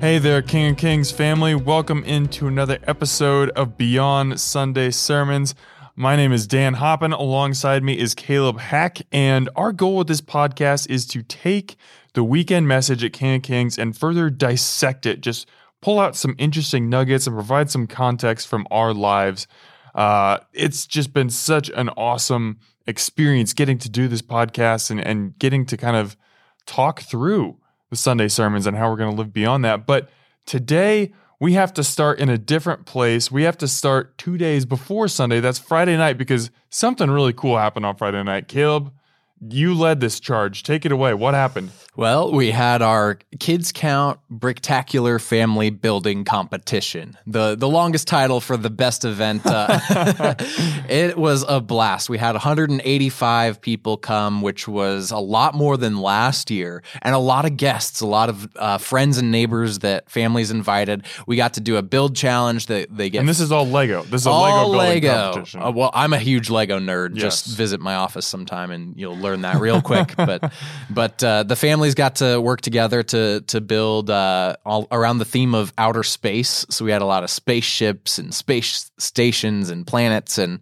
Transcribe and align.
Hey 0.00 0.16
there, 0.18 0.40
King 0.40 0.70
of 0.70 0.76
Kings 0.78 1.10
family. 1.10 1.54
Welcome 1.54 2.04
into 2.04 2.46
another 2.46 2.78
episode 2.84 3.50
of 3.50 3.76
Beyond 3.76 4.40
Sunday 4.40 4.92
Sermons. 4.92 5.54
My 5.94 6.16
name 6.16 6.32
is 6.32 6.46
Dan 6.46 6.72
Hoppin. 6.72 7.12
Alongside 7.12 7.82
me 7.82 7.98
is 7.98 8.14
Caleb 8.14 8.60
Hack. 8.60 9.02
And 9.12 9.50
our 9.56 9.72
goal 9.72 9.98
with 9.98 10.06
this 10.06 10.22
podcast 10.22 10.88
is 10.88 11.04
to 11.08 11.22
take 11.22 11.76
the 12.14 12.24
weekend 12.24 12.66
message 12.66 13.04
at 13.04 13.12
King 13.12 13.36
of 13.36 13.42
Kings 13.42 13.78
and 13.78 13.94
further 13.94 14.30
dissect 14.30 15.04
it, 15.04 15.20
just 15.20 15.46
pull 15.82 16.00
out 16.00 16.16
some 16.16 16.34
interesting 16.38 16.88
nuggets 16.88 17.26
and 17.26 17.36
provide 17.36 17.70
some 17.70 17.86
context 17.86 18.48
from 18.48 18.66
our 18.70 18.94
lives. 18.94 19.46
Uh, 19.94 20.38
it's 20.54 20.86
just 20.86 21.12
been 21.12 21.28
such 21.28 21.68
an 21.68 21.90
awesome 21.90 22.58
experience 22.86 23.52
getting 23.52 23.76
to 23.76 23.90
do 23.90 24.08
this 24.08 24.22
podcast 24.22 24.90
and, 24.90 24.98
and 24.98 25.38
getting 25.38 25.66
to 25.66 25.76
kind 25.76 25.96
of 25.96 26.16
talk 26.64 27.02
through 27.02 27.59
the 27.90 27.96
Sunday 27.96 28.28
sermons 28.28 28.66
and 28.66 28.76
how 28.76 28.88
we're 28.88 28.96
going 28.96 29.10
to 29.10 29.16
live 29.16 29.32
beyond 29.32 29.64
that. 29.64 29.86
But 29.86 30.08
today, 30.46 31.12
we 31.40 31.54
have 31.54 31.72
to 31.74 31.84
start 31.84 32.18
in 32.18 32.28
a 32.28 32.38
different 32.38 32.86
place. 32.86 33.30
We 33.30 33.42
have 33.42 33.58
to 33.58 33.68
start 33.68 34.16
two 34.18 34.38
days 34.38 34.64
before 34.64 35.08
Sunday. 35.08 35.40
That's 35.40 35.58
Friday 35.58 35.96
night 35.96 36.18
because 36.18 36.50
something 36.68 37.10
really 37.10 37.32
cool 37.32 37.56
happened 37.56 37.86
on 37.86 37.96
Friday 37.96 38.22
night. 38.22 38.46
Caleb, 38.46 38.92
you 39.40 39.74
led 39.74 40.00
this 40.00 40.20
charge. 40.20 40.62
Take 40.62 40.84
it 40.84 40.92
away. 40.92 41.14
What 41.14 41.34
happened? 41.34 41.70
Well, 41.96 42.32
we 42.32 42.50
had 42.50 42.82
our 42.82 43.18
kids 43.40 43.72
count 43.72 44.20
bricktacular 44.32 45.20
family 45.20 45.70
building 45.70 46.24
competition. 46.24 47.18
The 47.26 47.56
the 47.56 47.68
longest 47.68 48.06
title 48.06 48.40
for 48.40 48.56
the 48.56 48.70
best 48.70 49.04
event. 49.04 49.42
Uh, 49.44 49.80
it 50.88 51.16
was 51.18 51.44
a 51.48 51.60
blast. 51.60 52.08
We 52.08 52.18
had 52.18 52.32
185 52.32 53.60
people 53.60 53.96
come, 53.96 54.40
which 54.40 54.68
was 54.68 55.10
a 55.10 55.18
lot 55.18 55.54
more 55.54 55.76
than 55.76 55.98
last 55.98 56.50
year, 56.50 56.82
and 57.02 57.14
a 57.14 57.18
lot 57.18 57.44
of 57.44 57.56
guests, 57.56 58.00
a 58.00 58.06
lot 58.06 58.28
of 58.28 58.48
uh, 58.56 58.78
friends 58.78 59.18
and 59.18 59.30
neighbors 59.30 59.80
that 59.80 60.10
families 60.10 60.50
invited. 60.50 61.04
We 61.26 61.36
got 61.36 61.54
to 61.54 61.60
do 61.60 61.76
a 61.76 61.82
build 61.82 62.14
challenge 62.14 62.66
that 62.66 62.96
they 62.96 63.10
get. 63.10 63.20
And 63.20 63.28
this 63.28 63.40
is 63.40 63.52
all 63.52 63.66
Lego. 63.66 64.02
This 64.04 64.22
is 64.22 64.26
a 64.26 64.30
all 64.30 64.42
Lego 64.42 64.72
building 64.72 64.78
Lego. 64.78 65.22
competition. 65.32 65.62
Uh, 65.62 65.70
well, 65.70 65.90
I'm 65.92 66.12
a 66.12 66.18
huge 66.18 66.50
Lego 66.50 66.78
nerd. 66.78 67.10
Yes. 67.14 67.22
Just 67.22 67.56
visit 67.56 67.80
my 67.80 67.94
office 67.94 68.26
sometime, 68.26 68.70
and 68.70 68.96
you'll 68.96 69.18
learn 69.18 69.29
that 69.42 69.60
real 69.60 69.80
quick. 69.82 70.14
but 70.16 70.52
but 70.90 71.22
uh, 71.24 71.42
the 71.42 71.56
families 71.56 71.94
got 71.94 72.16
to 72.16 72.40
work 72.40 72.60
together 72.60 73.02
to 73.02 73.40
to 73.42 73.60
build 73.60 74.10
uh, 74.10 74.56
all 74.64 74.86
around 74.90 75.18
the 75.18 75.24
theme 75.24 75.54
of 75.54 75.72
outer 75.78 76.02
space. 76.02 76.66
So 76.70 76.84
we 76.84 76.90
had 76.90 77.02
a 77.02 77.06
lot 77.06 77.24
of 77.24 77.30
spaceships 77.30 78.18
and 78.18 78.34
space 78.34 78.90
stations 78.98 79.70
and 79.70 79.86
planets 79.86 80.38
and. 80.38 80.60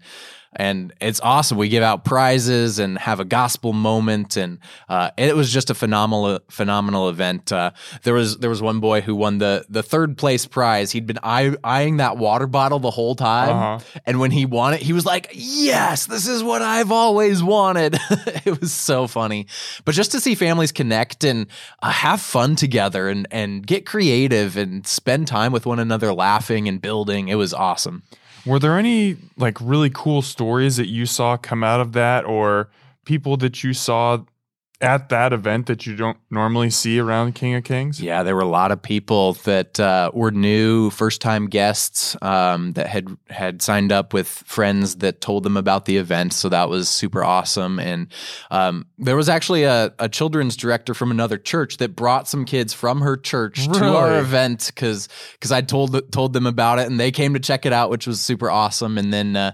And 0.54 0.92
it's 1.00 1.20
awesome. 1.20 1.58
We 1.58 1.68
give 1.68 1.82
out 1.82 2.04
prizes 2.04 2.78
and 2.78 2.96
have 2.98 3.20
a 3.20 3.24
gospel 3.24 3.72
moment, 3.74 4.36
and 4.36 4.58
uh, 4.88 5.10
it 5.18 5.36
was 5.36 5.52
just 5.52 5.68
a 5.68 5.74
phenomenal, 5.74 6.40
phenomenal 6.48 7.10
event. 7.10 7.52
Uh, 7.52 7.72
there 8.02 8.14
was 8.14 8.38
there 8.38 8.48
was 8.48 8.62
one 8.62 8.80
boy 8.80 9.02
who 9.02 9.14
won 9.14 9.38
the 9.38 9.66
the 9.68 9.82
third 9.82 10.16
place 10.16 10.46
prize. 10.46 10.90
He'd 10.90 11.06
been 11.06 11.18
eye, 11.22 11.54
eyeing 11.62 11.98
that 11.98 12.16
water 12.16 12.46
bottle 12.46 12.78
the 12.78 12.90
whole 12.90 13.14
time, 13.14 13.50
Uh-huh. 13.56 14.00
and 14.06 14.20
when 14.20 14.30
he 14.30 14.46
won 14.46 14.72
it, 14.74 14.80
he 14.80 14.92
was 14.94 15.04
like, 15.04 15.30
Yes, 15.34 16.06
this 16.06 16.26
is 16.26 16.42
what 16.42 16.62
I've 16.62 16.90
always 16.92 17.42
wanted. 17.42 17.96
it 18.44 18.58
was 18.60 18.72
so 18.72 19.06
funny. 19.06 19.46
But 19.84 19.94
just 19.94 20.12
to 20.12 20.20
see 20.20 20.34
families 20.34 20.72
connect 20.72 21.24
and 21.24 21.46
uh, 21.82 21.90
have 21.90 22.20
fun 22.22 22.56
together 22.56 23.08
and, 23.10 23.28
and 23.30 23.66
get 23.66 23.84
creative 23.84 24.56
and 24.56 24.86
spend 24.86 25.26
time 25.28 25.52
with 25.52 25.66
one 25.66 25.78
another 25.78 26.12
laughing 26.14 26.68
and 26.68 26.80
building, 26.80 27.28
it 27.28 27.34
was 27.36 27.52
awesome. 27.52 28.02
Were 28.48 28.58
there 28.58 28.78
any 28.78 29.16
like 29.36 29.58
really 29.60 29.90
cool 29.90 30.22
stories 30.22 30.78
that 30.78 30.88
you 30.88 31.04
saw 31.04 31.36
come 31.36 31.62
out 31.62 31.80
of 31.80 31.92
that 31.92 32.24
or 32.24 32.70
people 33.04 33.36
that 33.36 33.62
you 33.62 33.74
saw 33.74 34.24
at 34.80 35.08
that 35.08 35.32
event 35.32 35.66
that 35.66 35.86
you 35.86 35.96
don't 35.96 36.18
normally 36.30 36.70
see 36.70 37.00
around 37.00 37.34
King 37.34 37.54
of 37.54 37.64
Kings? 37.64 38.00
Yeah, 38.00 38.22
there 38.22 38.36
were 38.36 38.42
a 38.42 38.48
lot 38.48 38.70
of 38.70 38.80
people 38.80 39.32
that 39.44 39.80
uh, 39.80 40.12
were 40.14 40.30
new, 40.30 40.90
first 40.90 41.20
time 41.20 41.48
guests 41.48 42.16
um, 42.22 42.72
that 42.72 42.86
had 42.86 43.08
had 43.28 43.60
signed 43.60 43.90
up 43.90 44.12
with 44.12 44.28
friends 44.28 44.96
that 44.96 45.20
told 45.20 45.42
them 45.42 45.56
about 45.56 45.86
the 45.86 45.96
event. 45.96 46.32
So 46.32 46.48
that 46.50 46.68
was 46.68 46.88
super 46.88 47.24
awesome. 47.24 47.80
And 47.80 48.06
um, 48.50 48.86
there 48.98 49.16
was 49.16 49.28
actually 49.28 49.64
a, 49.64 49.92
a 49.98 50.08
children's 50.08 50.56
director 50.56 50.94
from 50.94 51.10
another 51.10 51.38
church 51.38 51.78
that 51.78 51.96
brought 51.96 52.28
some 52.28 52.44
kids 52.44 52.72
from 52.72 53.00
her 53.00 53.16
church 53.16 53.66
to 53.66 53.84
our 53.84 54.18
event 54.20 54.70
because 54.72 55.08
because 55.32 55.50
I 55.50 55.60
told 55.60 56.12
told 56.12 56.32
them 56.32 56.46
about 56.46 56.78
it 56.78 56.86
and 56.86 57.00
they 57.00 57.10
came 57.10 57.34
to 57.34 57.40
check 57.40 57.66
it 57.66 57.72
out, 57.72 57.90
which 57.90 58.06
was 58.06 58.20
super 58.20 58.48
awesome. 58.48 58.96
And 58.96 59.12
then 59.12 59.34
uh, 59.34 59.52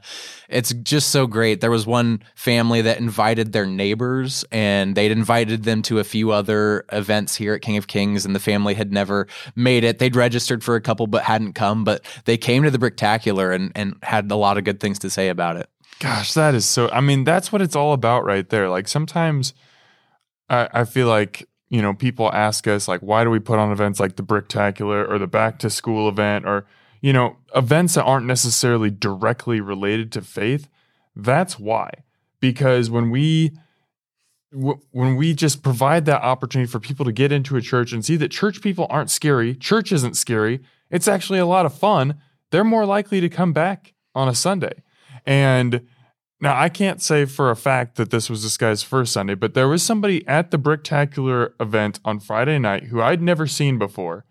it's 0.50 0.74
just 0.74 1.08
so 1.08 1.26
great. 1.26 1.62
There 1.62 1.70
was 1.70 1.86
one 1.86 2.22
family 2.34 2.82
that 2.82 2.98
invited 2.98 3.52
their 3.52 3.66
neighbors 3.66 4.44
and 4.52 4.94
they'd 4.94 5.13
invited 5.16 5.62
them 5.62 5.80
to 5.82 5.98
a 5.98 6.04
few 6.04 6.32
other 6.32 6.84
events 6.92 7.36
here 7.36 7.54
at 7.54 7.62
King 7.62 7.76
of 7.76 7.86
Kings 7.86 8.26
and 8.26 8.34
the 8.34 8.40
family 8.40 8.74
had 8.74 8.92
never 8.92 9.26
made 9.54 9.84
it. 9.84 9.98
They'd 9.98 10.16
registered 10.16 10.64
for 10.64 10.74
a 10.74 10.80
couple 10.80 11.06
but 11.06 11.22
hadn't 11.22 11.54
come, 11.54 11.84
but 11.84 12.04
they 12.24 12.36
came 12.36 12.64
to 12.64 12.70
the 12.70 12.78
Bricktacular 12.78 13.54
and, 13.54 13.72
and 13.74 13.96
had 14.02 14.30
a 14.30 14.36
lot 14.36 14.58
of 14.58 14.64
good 14.64 14.80
things 14.80 14.98
to 14.98 15.10
say 15.10 15.28
about 15.28 15.56
it. 15.56 15.70
Gosh, 16.00 16.34
that 16.34 16.54
is 16.54 16.66
so. 16.66 16.88
I 16.90 17.00
mean, 17.00 17.24
that's 17.24 17.52
what 17.52 17.62
it's 17.62 17.76
all 17.76 17.92
about 17.92 18.24
right 18.24 18.48
there. 18.48 18.68
Like 18.68 18.88
sometimes 18.88 19.54
I, 20.50 20.68
I 20.72 20.84
feel 20.84 21.06
like, 21.06 21.48
you 21.70 21.80
know, 21.80 21.94
people 21.94 22.30
ask 22.32 22.66
us, 22.66 22.88
like, 22.88 23.00
why 23.00 23.24
do 23.24 23.30
we 23.30 23.38
put 23.38 23.58
on 23.58 23.72
events 23.72 24.00
like 24.00 24.16
the 24.16 24.22
Bricktacular 24.22 25.08
or 25.08 25.18
the 25.18 25.26
back 25.26 25.58
to 25.60 25.70
school 25.70 26.08
event 26.08 26.44
or, 26.44 26.66
you 27.00 27.12
know, 27.12 27.36
events 27.54 27.94
that 27.94 28.04
aren't 28.04 28.26
necessarily 28.26 28.90
directly 28.90 29.60
related 29.60 30.12
to 30.12 30.20
faith? 30.20 30.68
That's 31.16 31.58
why. 31.58 31.90
Because 32.40 32.90
when 32.90 33.10
we, 33.10 33.56
when 34.54 35.16
we 35.16 35.34
just 35.34 35.62
provide 35.62 36.04
that 36.06 36.22
opportunity 36.22 36.70
for 36.70 36.80
people 36.80 37.04
to 37.04 37.12
get 37.12 37.32
into 37.32 37.56
a 37.56 37.60
church 37.60 37.92
and 37.92 38.04
see 38.04 38.16
that 38.16 38.30
church 38.30 38.62
people 38.62 38.86
aren't 38.88 39.10
scary, 39.10 39.54
church 39.54 39.92
isn't 39.92 40.16
scary, 40.16 40.60
it's 40.90 41.08
actually 41.08 41.38
a 41.38 41.46
lot 41.46 41.66
of 41.66 41.74
fun, 41.74 42.20
they're 42.50 42.64
more 42.64 42.86
likely 42.86 43.20
to 43.20 43.28
come 43.28 43.52
back 43.52 43.94
on 44.14 44.28
a 44.28 44.34
Sunday. 44.34 44.82
And 45.26 45.86
now 46.40 46.58
I 46.58 46.68
can't 46.68 47.02
say 47.02 47.24
for 47.24 47.50
a 47.50 47.56
fact 47.56 47.96
that 47.96 48.10
this 48.10 48.28
was 48.30 48.42
this 48.42 48.56
guy's 48.56 48.82
first 48.82 49.12
Sunday, 49.12 49.34
but 49.34 49.54
there 49.54 49.68
was 49.68 49.82
somebody 49.82 50.26
at 50.28 50.50
the 50.50 50.58
Bricktacular 50.58 51.52
event 51.58 52.00
on 52.04 52.20
Friday 52.20 52.58
night 52.58 52.84
who 52.84 53.00
I'd 53.00 53.22
never 53.22 53.46
seen 53.46 53.78
before. 53.78 54.24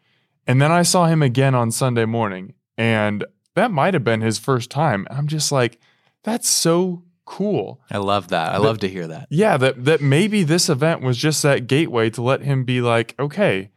And 0.46 0.62
then 0.62 0.72
I 0.72 0.84
saw 0.84 1.06
him 1.08 1.22
again 1.22 1.56
on 1.56 1.72
Sunday 1.72 2.06
morning, 2.06 2.54
and 2.78 3.26
that 3.56 3.72
might 3.72 3.94
have 3.94 4.04
been 4.04 4.22
his 4.22 4.38
first 4.40 4.70
time. 4.70 5.08
I'm 5.10 5.28
just 5.28 5.52
like, 5.52 5.80
that's 6.24 6.50
so 6.50 7.04
cool. 7.26 7.82
I 7.90 7.98
love 7.98 8.30
that. 8.30 8.54
I 8.54 8.58
love 8.58 8.80
to 8.80 8.90
hear 8.90 9.08
that. 9.08 9.28
Yeah, 9.30 9.58
that 9.58 9.86
that 9.86 10.02
maybe 10.02 10.44
this 10.44 10.70
event 10.70 11.02
was 11.02 11.18
just 11.18 11.44
that 11.44 11.68
gateway 11.68 12.10
to 12.12 12.22
let 12.22 12.42
him 12.42 12.64
be 12.64 12.82
like, 12.82 13.16
okay, 13.20 13.72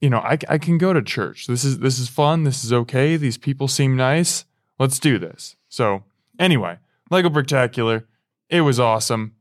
you 0.00 0.10
know, 0.10 0.18
I, 0.18 0.38
I 0.48 0.58
can 0.58 0.78
go 0.78 0.92
to 0.92 1.02
church. 1.02 1.46
This 1.46 1.64
is 1.64 1.78
this 1.78 1.98
is 1.98 2.08
fun. 2.08 2.44
This 2.44 2.64
is 2.64 2.72
okay. 2.72 3.16
These 3.16 3.38
people 3.38 3.68
seem 3.68 3.96
nice. 3.96 4.44
Let's 4.78 4.98
do 4.98 5.18
this. 5.18 5.56
So 5.68 6.04
anyway, 6.38 6.78
Lego 7.10 7.28
Bricktacular, 7.28 8.04
it 8.48 8.60
was 8.60 8.78
awesome. 8.78 9.34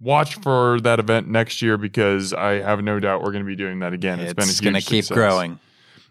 Watch 0.00 0.34
for 0.36 0.80
that 0.80 0.98
event 0.98 1.28
next 1.28 1.62
year 1.62 1.78
because 1.78 2.32
I 2.32 2.54
have 2.54 2.82
no 2.82 2.98
doubt 3.00 3.22
we're 3.22 3.30
going 3.30 3.44
to 3.44 3.48
be 3.48 3.56
doing 3.56 3.78
that 3.78 3.92
again. 3.92 4.20
It's, 4.20 4.34
been 4.34 4.44
a 4.44 4.48
huge 4.48 4.60
going 4.60 4.74
to 4.74 4.80
keep 4.80 5.04
success. 5.04 5.14
growing. 5.14 5.58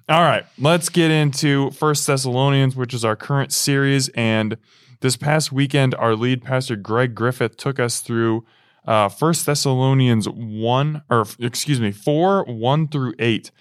All 0.10 0.22
right, 0.22 0.46
let's 0.58 0.90
get 0.90 1.12
into 1.12 1.72
First 1.72 2.06
Thessalonians, 2.08 2.76
which 2.76 2.94
is 2.94 3.06
our 3.06 3.16
current 3.16 3.54
series. 3.54 4.10
And 4.10 4.58
this 5.04 5.18
past 5.18 5.52
weekend, 5.52 5.94
our 5.96 6.16
lead 6.16 6.42
pastor 6.44 6.76
Greg 6.76 7.14
Griffith 7.14 7.58
took 7.58 7.80
us 7.80 8.00
through 8.00 8.44
uh, 8.88 9.10
First 9.10 9.46
Thessalonians 9.46 10.28
one, 10.28 11.04
or 11.10 11.26
excuse 11.40 11.80
me, 11.80 11.92
four 11.92 12.44
one 12.46 12.88
through 12.88 13.14
eight. 13.20 13.52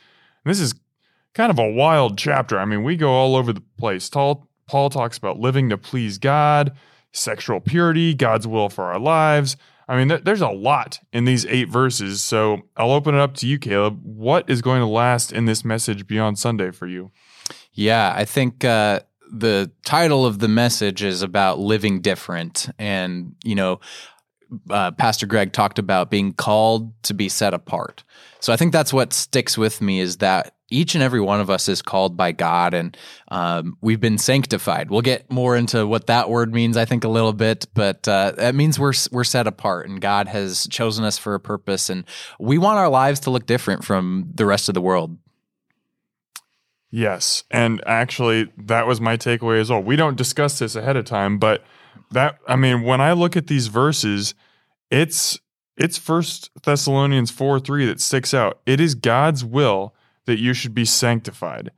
And 0.45 0.51
this 0.51 0.61
is 0.61 0.75
kind 1.35 1.51
of 1.51 1.59
a 1.59 1.71
wild 1.71 2.17
chapter. 2.17 2.59
I 2.59 2.65
mean, 2.65 2.83
we 2.83 2.97
go 2.97 3.11
all 3.11 3.37
over 3.37 3.53
the 3.53 3.63
place. 3.79 4.09
Paul, 4.09 4.49
talks 4.69 5.19
about 5.19 5.39
living 5.39 5.69
to 5.69 5.77
please 5.77 6.17
God, 6.17 6.75
sexual 7.13 7.61
purity, 7.61 8.15
God's 8.15 8.47
will 8.47 8.69
for 8.71 8.85
our 8.85 8.99
lives. 8.99 9.57
I 9.89 9.97
mean, 9.97 10.09
there- 10.09 10.19
there's 10.19 10.41
a 10.41 10.49
lot 10.49 11.01
in 11.13 11.25
these 11.25 11.45
eight 11.47 11.69
verses. 11.69 12.23
So 12.23 12.63
I'll 12.77 12.93
open 12.93 13.15
it 13.15 13.21
up 13.21 13.35
to 13.39 13.47
you, 13.47 13.59
Caleb. 13.59 14.01
What 14.03 14.49
is 14.49 14.63
going 14.63 14.81
to 14.81 14.87
last 14.87 15.33
in 15.33 15.45
this 15.45 15.65
message 15.65 16.07
beyond 16.07 16.39
Sunday 16.39 16.71
for 16.71 16.87
you? 16.87 17.11
Yeah, 17.73 18.15
I 18.17 18.25
think 18.25 18.65
uh, 18.65 19.01
the 19.33 19.71
title 19.85 20.27
of 20.27 20.39
the 20.39 20.49
message 20.49 21.03
is 21.03 21.23
about 21.23 21.59
living 21.59 22.03
different. 22.03 22.69
And, 22.79 23.35
you 23.43 23.55
know, 23.55 23.81
uh, 24.69 24.91
Pastor 24.93 25.27
Greg 25.27 25.53
talked 25.53 25.79
about 25.79 26.11
being 26.11 26.33
called 26.35 26.93
to 27.05 27.15
be 27.15 27.31
set 27.31 27.55
apart. 27.55 28.05
So 28.41 28.53
I 28.53 28.57
think 28.57 28.73
that's 28.73 28.93
what 28.93 29.15
sticks 29.15 29.57
with 29.57 29.81
me 29.81 30.01
is 30.01 30.19
that 30.19 30.55
each 30.69 30.95
and 30.95 31.03
every 31.03 31.21
one 31.21 31.41
of 31.41 31.49
us 31.49 31.69
is 31.69 31.81
called 31.81 32.17
by 32.17 32.33
God 32.33 32.75
and 32.75 32.97
um, 33.29 33.77
we've 33.81 34.01
been 34.01 34.19
sanctified. 34.19 34.91
We'll 34.91 35.03
get 35.03 35.31
more 35.31 35.57
into 35.57 35.87
what 35.87 36.07
that 36.07 36.29
word 36.29 36.53
means, 36.53 36.77
I 36.77 36.85
think, 36.85 37.05
a 37.05 37.09
little 37.09 37.33
bit, 37.33 37.67
but 37.75 38.07
uh, 38.09 38.33
that 38.33 38.55
means 38.55 38.79
we're, 38.79 38.95
we're 39.11 39.25
set 39.25 39.47
apart 39.47 39.89
and 39.89 40.01
God 40.01 40.29
has 40.29 40.67
chosen 40.69 41.05
us 41.05 41.19
for 41.19 41.35
a 41.35 41.41
purpose. 41.41 41.89
And 41.89 42.05
we 42.39 42.59
want 42.59 42.79
our 42.79 42.89
lives 42.89 43.21
to 43.21 43.31
look 43.31 43.47
different 43.47 43.85
from 43.85 44.31
the 44.35 44.47
rest 44.47 44.69
of 44.69 44.75
the 44.75 44.83
world. 44.83 45.17
Yes. 46.95 47.45
And 47.51 47.83
actually, 47.87 48.53
that 48.59 48.87
was 48.87 49.01
my 49.01 49.17
takeaway 49.17 49.59
as 49.59 49.71
well. 49.71 49.83
We 49.83 49.97
don't 49.97 50.17
discuss 50.17 50.59
this 50.59 50.77
ahead 50.77 50.95
of 50.95 51.07
time, 51.07 51.39
but 51.39 51.65
that, 52.11 52.39
I 52.47 52.55
mean, 52.55 52.83
when 52.83 53.01
I 53.01 53.13
look 53.13 53.35
at 53.35 53.47
these 53.47 53.69
verses, 53.69 54.35
it's, 54.91 55.41
it's 55.79 55.97
First 55.97 56.51
Thessalonians 56.63 57.31
4 57.31 57.61
3 57.61 57.87
that 57.87 58.01
sticks 58.01 58.35
out. 58.35 58.61
It 58.67 58.79
is 58.79 58.95
God's 58.95 59.43
will 59.43 59.95
that 60.27 60.39
you 60.39 60.53
should 60.53 60.75
be 60.75 60.85
sanctified. 60.85 61.71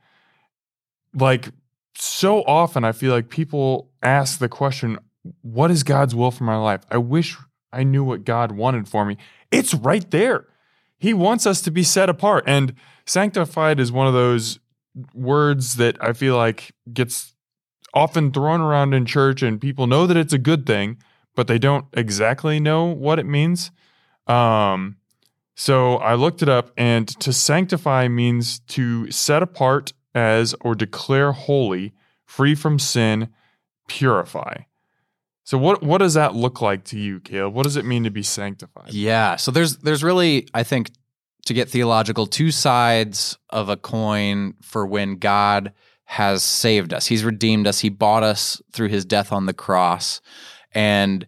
Like 1.13 1.47
so 1.95 2.43
often, 2.43 2.83
I 2.83 2.91
feel 2.91 3.13
like 3.13 3.29
people 3.29 3.89
ask 4.03 4.37
the 4.37 4.49
question, 4.49 4.99
What 5.41 5.71
is 5.71 5.83
God's 5.83 6.13
will 6.13 6.31
for 6.31 6.43
my 6.43 6.57
life? 6.57 6.81
I 6.91 6.97
wish 6.97 7.37
I 7.71 7.83
knew 7.83 8.03
what 8.03 8.25
God 8.25 8.51
wanted 8.51 8.89
for 8.89 9.05
me. 9.05 9.15
It's 9.49 9.73
right 9.73 10.09
there. 10.11 10.47
He 10.97 11.13
wants 11.13 11.45
us 11.45 11.61
to 11.61 11.71
be 11.71 11.83
set 11.83 12.09
apart. 12.09 12.43
And 12.47 12.73
sanctified 13.05 13.79
is 13.79 13.93
one 13.93 14.07
of 14.07 14.13
those 14.13 14.59
words 15.13 15.75
that 15.75 15.97
I 16.01 16.13
feel 16.13 16.35
like 16.35 16.73
gets 16.91 17.33
often 17.93 18.31
thrown 18.31 18.61
around 18.61 18.93
in 18.93 19.05
church, 19.05 19.41
and 19.41 19.59
people 19.59 19.87
know 19.87 20.05
that 20.07 20.17
it's 20.17 20.33
a 20.33 20.37
good 20.37 20.65
thing, 20.65 20.97
but 21.35 21.47
they 21.47 21.57
don't 21.57 21.85
exactly 21.93 22.59
know 22.59 22.85
what 22.85 23.19
it 23.19 23.25
means. 23.25 23.71
Um, 24.27 24.97
so 25.55 25.97
I 25.97 26.15
looked 26.15 26.41
it 26.41 26.49
up, 26.49 26.71
and 26.77 27.07
to 27.19 27.31
sanctify 27.31 28.07
means 28.07 28.59
to 28.59 29.09
set 29.11 29.41
apart 29.41 29.93
as 30.13 30.55
or 30.61 30.75
declare 30.75 31.31
holy, 31.31 31.93
free 32.25 32.55
from 32.55 32.79
sin, 32.79 33.29
purify. 33.87 34.63
So 35.43 35.59
what 35.59 35.83
what 35.83 35.99
does 35.99 36.15
that 36.15 36.33
look 36.33 36.59
like 36.59 36.85
to 36.85 36.99
you, 36.99 37.19
Caleb? 37.19 37.53
What 37.53 37.63
does 37.63 37.77
it 37.77 37.85
mean 37.85 38.03
to 38.03 38.09
be 38.09 38.23
sanctified? 38.23 38.93
Yeah. 38.93 39.35
So 39.35 39.51
there's 39.51 39.77
there's 39.77 40.03
really 40.03 40.47
I 40.53 40.63
think 40.63 40.89
to 41.45 41.53
get 41.53 41.69
theological 41.69 42.27
two 42.27 42.51
sides 42.51 43.37
of 43.49 43.69
a 43.69 43.77
coin 43.77 44.55
for 44.61 44.85
when 44.85 45.17
God 45.17 45.71
has 46.05 46.43
saved 46.43 46.93
us. 46.93 47.07
He's 47.07 47.23
redeemed 47.23 47.67
us. 47.67 47.79
He 47.79 47.89
bought 47.89 48.23
us 48.23 48.61
through 48.71 48.89
his 48.89 49.05
death 49.05 49.31
on 49.31 49.45
the 49.45 49.53
cross. 49.53 50.21
And 50.73 51.25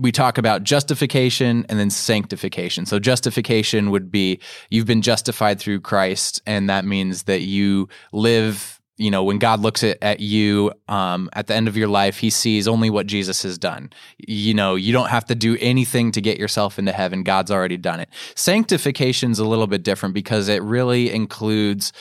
we 0.00 0.12
talk 0.12 0.38
about 0.38 0.62
justification 0.62 1.66
and 1.68 1.78
then 1.78 1.90
sanctification. 1.90 2.86
So 2.86 2.98
justification 2.98 3.90
would 3.90 4.10
be 4.10 4.40
you've 4.70 4.86
been 4.86 5.02
justified 5.02 5.58
through 5.58 5.80
Christ 5.80 6.42
and 6.46 6.68
that 6.68 6.84
means 6.84 7.24
that 7.24 7.42
you 7.42 7.88
live 8.12 8.80
you 8.96 9.10
know 9.10 9.24
when 9.24 9.38
god 9.38 9.60
looks 9.60 9.82
at, 9.82 9.98
at 10.02 10.20
you 10.20 10.72
um, 10.88 11.28
at 11.32 11.46
the 11.46 11.54
end 11.54 11.68
of 11.68 11.76
your 11.76 11.88
life 11.88 12.18
he 12.18 12.30
sees 12.30 12.68
only 12.68 12.90
what 12.90 13.06
jesus 13.06 13.42
has 13.42 13.58
done. 13.58 13.90
You 14.18 14.54
know 14.54 14.74
you 14.74 14.92
don't 14.92 15.08
have 15.08 15.24
to 15.26 15.34
do 15.34 15.56
anything 15.60 16.12
to 16.12 16.20
get 16.20 16.38
yourself 16.38 16.78
into 16.78 16.92
heaven. 16.92 17.22
God's 17.22 17.50
already 17.50 17.76
done 17.76 18.00
it. 18.00 18.08
Sanctification's 18.34 19.38
a 19.38 19.44
little 19.44 19.66
bit 19.66 19.82
different 19.82 20.14
because 20.14 20.48
it 20.48 20.62
really 20.62 21.12
includes 21.12 21.92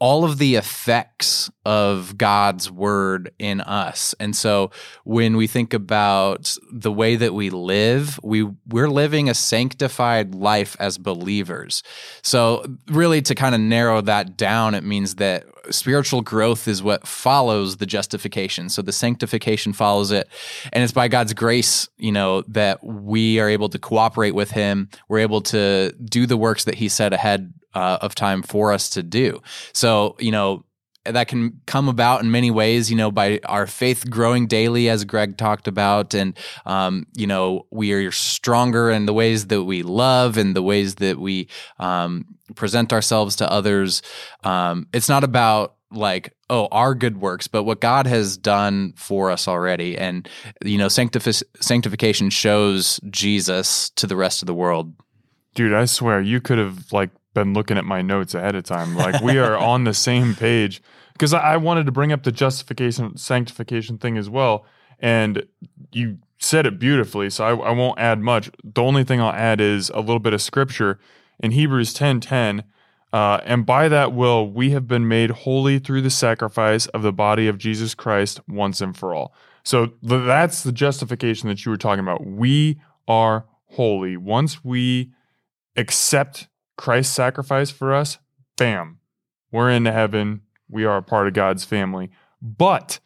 all 0.00 0.24
of 0.24 0.38
the 0.38 0.56
effects 0.56 1.50
of 1.64 2.18
God's 2.18 2.70
word 2.70 3.32
in 3.38 3.60
us. 3.60 4.14
And 4.18 4.34
so 4.34 4.70
when 5.04 5.36
we 5.36 5.46
think 5.46 5.72
about 5.72 6.56
the 6.72 6.92
way 6.92 7.16
that 7.16 7.32
we 7.32 7.50
live, 7.50 8.18
we 8.22 8.42
we're 8.68 8.90
living 8.90 9.28
a 9.28 9.34
sanctified 9.34 10.34
life 10.34 10.76
as 10.80 10.98
believers. 10.98 11.82
So 12.22 12.64
really 12.88 13.22
to 13.22 13.34
kind 13.34 13.54
of 13.54 13.60
narrow 13.60 14.00
that 14.02 14.36
down, 14.36 14.74
it 14.74 14.84
means 14.84 15.14
that 15.16 15.44
spiritual 15.70 16.20
growth 16.20 16.68
is 16.68 16.82
what 16.82 17.06
follows 17.06 17.78
the 17.78 17.86
justification. 17.86 18.68
So 18.68 18.82
the 18.82 18.92
sanctification 18.92 19.72
follows 19.72 20.10
it. 20.10 20.28
And 20.72 20.82
it's 20.82 20.92
by 20.92 21.08
God's 21.08 21.32
grace, 21.32 21.88
you 21.96 22.12
know, 22.12 22.42
that 22.48 22.84
we 22.84 23.40
are 23.40 23.48
able 23.48 23.68
to 23.70 23.78
cooperate 23.78 24.34
with 24.34 24.50
him. 24.50 24.90
We're 25.08 25.20
able 25.20 25.40
to 25.42 25.92
do 26.04 26.26
the 26.26 26.36
works 26.36 26.64
that 26.64 26.74
he 26.74 26.88
set 26.88 27.12
ahead 27.12 27.54
uh, 27.74 27.98
of 28.00 28.14
time 28.14 28.42
for 28.42 28.72
us 28.72 28.90
to 28.90 29.02
do. 29.02 29.40
So, 29.72 30.16
you 30.18 30.30
know, 30.30 30.64
that 31.04 31.28
can 31.28 31.60
come 31.66 31.88
about 31.88 32.22
in 32.22 32.30
many 32.30 32.50
ways, 32.50 32.90
you 32.90 32.96
know, 32.96 33.10
by 33.10 33.40
our 33.44 33.66
faith 33.66 34.08
growing 34.08 34.46
daily, 34.46 34.88
as 34.88 35.04
Greg 35.04 35.36
talked 35.36 35.68
about. 35.68 36.14
And, 36.14 36.38
um, 36.64 37.06
you 37.14 37.26
know, 37.26 37.66
we 37.70 37.92
are 37.92 38.10
stronger 38.10 38.90
in 38.90 39.06
the 39.06 39.12
ways 39.12 39.48
that 39.48 39.64
we 39.64 39.82
love 39.82 40.38
and 40.38 40.56
the 40.56 40.62
ways 40.62 40.96
that 40.96 41.18
we 41.18 41.48
um, 41.78 42.24
present 42.54 42.92
ourselves 42.92 43.36
to 43.36 43.50
others. 43.50 44.02
Um, 44.44 44.86
it's 44.92 45.08
not 45.08 45.24
about 45.24 45.74
like, 45.90 46.34
oh, 46.50 46.68
our 46.72 46.94
good 46.94 47.20
works, 47.20 47.48
but 47.48 47.64
what 47.64 47.80
God 47.80 48.06
has 48.06 48.36
done 48.36 48.94
for 48.96 49.30
us 49.30 49.46
already. 49.46 49.96
And, 49.96 50.28
you 50.64 50.78
know, 50.78 50.86
sanctifi- 50.86 51.42
sanctification 51.60 52.30
shows 52.30 52.98
Jesus 53.10 53.90
to 53.90 54.06
the 54.06 54.16
rest 54.16 54.42
of 54.42 54.46
the 54.46 54.54
world. 54.54 54.94
Dude, 55.54 55.74
I 55.74 55.84
swear 55.84 56.20
you 56.20 56.40
could 56.40 56.58
have 56.58 56.92
like 56.92 57.10
been 57.34 57.52
looking 57.52 57.76
at 57.76 57.84
my 57.84 58.00
notes 58.00 58.34
ahead 58.34 58.54
of 58.54 58.64
time. 58.64 58.96
Like 58.96 59.20
we 59.20 59.38
are 59.38 59.56
on 59.56 59.84
the 59.84 59.94
same 59.94 60.34
page 60.34 60.82
because 61.12 61.34
I, 61.34 61.56
wanted 61.56 61.86
to 61.86 61.92
bring 61.92 62.12
up 62.12 62.22
the 62.22 62.32
justification 62.32 63.16
sanctification 63.16 63.98
thing 63.98 64.16
as 64.16 64.30
well, 64.30 64.64
and 64.98 65.46
you 65.92 66.18
said 66.38 66.66
it 66.66 66.78
beautifully. 66.78 67.30
So 67.30 67.44
I, 67.44 67.68
I 67.68 67.70
won't 67.72 67.98
add 67.98 68.20
much. 68.20 68.50
The 68.62 68.82
only 68.82 69.04
thing 69.04 69.20
I'll 69.20 69.32
add 69.32 69.60
is 69.60 69.90
a 69.90 70.00
little 70.00 70.18
bit 70.18 70.32
of 70.32 70.42
scripture 70.42 70.98
in 71.40 71.50
Hebrews 71.50 71.92
ten 71.92 72.20
ten. 72.20 72.64
Uh, 73.12 73.40
and 73.44 73.64
by 73.64 73.88
that 73.88 74.12
will 74.12 74.50
we 74.50 74.70
have 74.70 74.88
been 74.88 75.06
made 75.06 75.30
holy 75.30 75.78
through 75.78 76.02
the 76.02 76.10
sacrifice 76.10 76.86
of 76.86 77.02
the 77.02 77.12
body 77.12 77.46
of 77.46 77.58
Jesus 77.58 77.94
Christ 77.94 78.40
once 78.48 78.80
and 78.80 78.96
for 78.96 79.14
all. 79.14 79.32
So 79.62 79.86
th- 79.86 80.26
that's 80.26 80.64
the 80.64 80.72
justification 80.72 81.48
that 81.48 81.64
you 81.64 81.70
were 81.70 81.76
talking 81.76 82.00
about. 82.00 82.26
We 82.26 82.80
are 83.06 83.46
holy 83.66 84.16
once 84.16 84.64
we 84.64 85.12
accept 85.76 86.48
Christ's 86.76 87.14
sacrifice 87.14 87.70
for 87.70 87.94
us, 87.94 88.18
bam, 88.56 88.98
we're 89.52 89.70
in 89.70 89.86
heaven. 89.86 90.42
We 90.68 90.84
are 90.84 90.96
a 90.96 91.02
part 91.02 91.28
of 91.28 91.34
God's 91.34 91.64
family. 91.64 92.10
But 92.42 92.98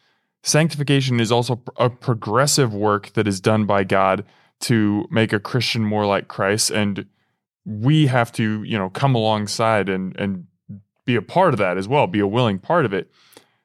sanctification 0.43 1.19
is 1.19 1.31
also 1.31 1.61
a 1.77 1.89
progressive 1.89 2.73
work 2.73 3.13
that 3.13 3.27
is 3.27 3.39
done 3.39 3.65
by 3.65 3.83
God 3.83 4.25
to 4.61 5.05
make 5.11 5.31
a 5.31 5.39
Christian 5.39 5.83
more 5.83 6.05
like 6.05 6.27
Christ. 6.27 6.71
And 6.71 7.05
we 7.65 8.07
have 8.07 8.31
to, 8.33 8.63
you 8.63 8.77
know, 8.77 8.89
come 8.89 9.15
alongside 9.15 9.89
and, 9.89 10.15
and 10.19 10.47
be 11.05 11.15
a 11.15 11.21
part 11.21 11.53
of 11.53 11.59
that 11.59 11.77
as 11.77 11.87
well, 11.87 12.07
be 12.07 12.19
a 12.19 12.27
willing 12.27 12.59
part 12.59 12.85
of 12.85 12.93
it. 12.93 13.11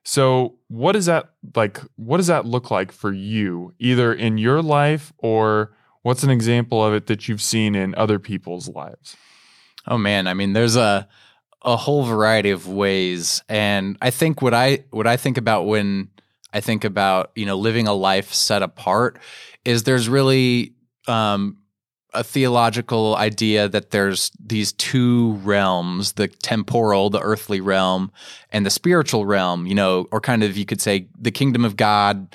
So, 0.05 0.59
what 0.69 0.97
is 0.97 1.07
that 1.07 1.31
like? 1.57 1.81
What 1.97 2.19
does 2.19 2.27
that 2.27 2.45
look 2.45 2.71
like 2.71 2.93
for 2.93 3.13
you, 3.13 3.73
either 3.79 4.13
in 4.13 4.37
your 4.37 4.61
life 4.61 5.13
or 5.19 5.75
what's 6.03 6.23
an 6.23 6.31
example 6.31 6.85
of 6.85 6.93
it 6.93 7.07
that 7.07 7.27
you've 7.27 7.41
seen 7.41 7.75
in 7.75 7.95
other 7.95 8.19
people's 8.19 8.69
lives? 8.69 9.17
Oh 9.87 9.99
man, 9.99 10.27
I 10.27 10.35
mean, 10.35 10.53
there's 10.53 10.77
a 10.77 11.09
a 11.63 11.77
whole 11.77 12.05
variety 12.05 12.51
of 12.51 12.69
ways, 12.69 13.43
and 13.49 13.97
I 14.03 14.11
think 14.11 14.43
what 14.43 14.55
I 14.55 14.85
what 14.91 15.07
I 15.07 15.17
think 15.17 15.39
about 15.39 15.67
when 15.67 16.09
I 16.53 16.61
think 16.61 16.85
about 16.85 17.31
you 17.35 17.47
know 17.47 17.57
living 17.57 17.87
a 17.87 17.95
life 17.95 18.33
set 18.33 18.63
apart 18.63 19.19
is 19.65 19.85
there's 19.85 20.09
really 20.09 20.75
um, 21.09 21.59
a 22.13 22.23
theological 22.23 23.17
idea 23.17 23.69
that 23.69 23.91
there's 23.91 24.31
these 24.39 24.73
two 24.73 25.33
realms 25.43 26.13
the 26.13 26.29
temporal 26.29 27.11
the 27.11 27.21
earthly 27.21 27.61
realm 27.61 28.13
and 28.51 28.65
the 28.65 28.71
spiritual 28.71 29.27
realm 29.27 29.67
you 29.67 29.75
know 29.75 30.07
or 30.13 30.21
kind 30.21 30.43
of 30.43 30.57
you 30.57 30.65
could 30.65 30.81
say 30.81 31.09
the 31.19 31.33
kingdom 31.33 31.65
of 31.65 31.77
god 31.77 32.35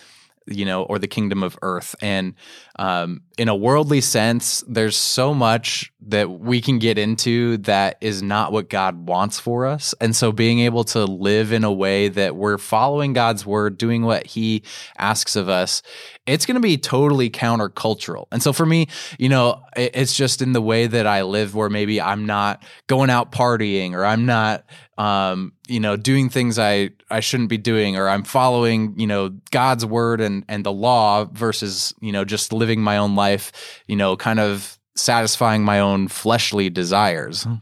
you 0.50 0.66
know 0.66 0.84
or 0.84 1.00
the 1.00 1.08
kingdom 1.08 1.44
of 1.44 1.58
earth. 1.62 1.96
And 2.02 2.34
um, 2.80 3.24
in 3.38 3.50
a 3.50 3.56
worldly 3.56 4.00
sense, 4.00 4.64
there's 4.66 4.96
so 4.96 5.34
much 5.34 5.92
that 6.00 6.32
we 6.32 6.62
can 6.62 6.80
get 6.80 6.98
into 6.98 7.58
that 7.58 7.98
is 8.00 8.24
not 8.24 8.54
what 8.54 8.70
God 8.70 9.06
wants 9.06 9.38
for 9.38 9.66
us. 9.66 9.94
And 10.00 10.16
so 10.16 10.32
being 10.32 10.60
able 10.62 10.86
to 10.86 11.04
live 11.04 11.52
in 11.52 11.66
a 11.66 11.74
way 11.74 12.08
that 12.08 12.38
we're 12.38 12.58
following 12.58 13.12
God's 13.12 13.46
word, 13.46 13.78
doing 13.78 14.04
what 14.04 14.26
he 14.26 14.64
asks 14.98 15.36
of 15.36 15.50
us, 15.50 15.82
it's 16.26 16.46
going 16.46 16.56
to 16.56 16.62
be 16.62 16.78
totally 16.78 17.30
countercultural. 17.30 18.28
And 18.32 18.42
so 18.42 18.54
for 18.54 18.66
me, 18.66 18.88
you 19.18 19.28
know, 19.28 19.62
it's 19.76 20.16
just 20.16 20.42
in 20.42 20.54
the 20.54 20.62
way 20.62 20.88
that 20.88 21.06
I 21.06 21.24
live 21.24 21.54
where 21.54 21.70
maybe 21.70 22.00
I'm 22.00 22.26
not 22.26 22.64
going 22.88 23.10
out 23.10 23.34
partying 23.34 23.92
or 23.92 24.06
I'm 24.06 24.26
not 24.26 24.64
um, 25.00 25.54
you 25.70 25.80
know, 25.80 25.96
doing 25.96 26.30
things 26.30 26.60
I, 26.60 26.90
I 27.10 27.22
shouldn't 27.22 27.48
be 27.48 27.58
doing, 27.58 27.96
or 27.96 28.10
I'm 28.10 28.24
following, 28.24 29.00
you 29.00 29.08
know, 29.08 29.30
God's 29.50 29.86
word 29.86 30.20
and, 30.20 30.44
and 30.50 30.66
the 30.66 30.74
law 30.74 31.24
versus, 31.24 31.94
you 32.02 32.12
know, 32.12 32.26
just 32.26 32.52
living 32.52 32.69
living 32.70 32.84
my 32.84 32.98
own 32.98 33.16
life, 33.16 33.82
you 33.88 33.96
know, 33.96 34.16
kind 34.16 34.40
of 34.40 34.78
satisfying 34.96 35.64
my 35.64 35.80
own 35.80 36.08
fleshly 36.08 36.70
desires. 36.70 37.44
Hmm. 37.44 37.56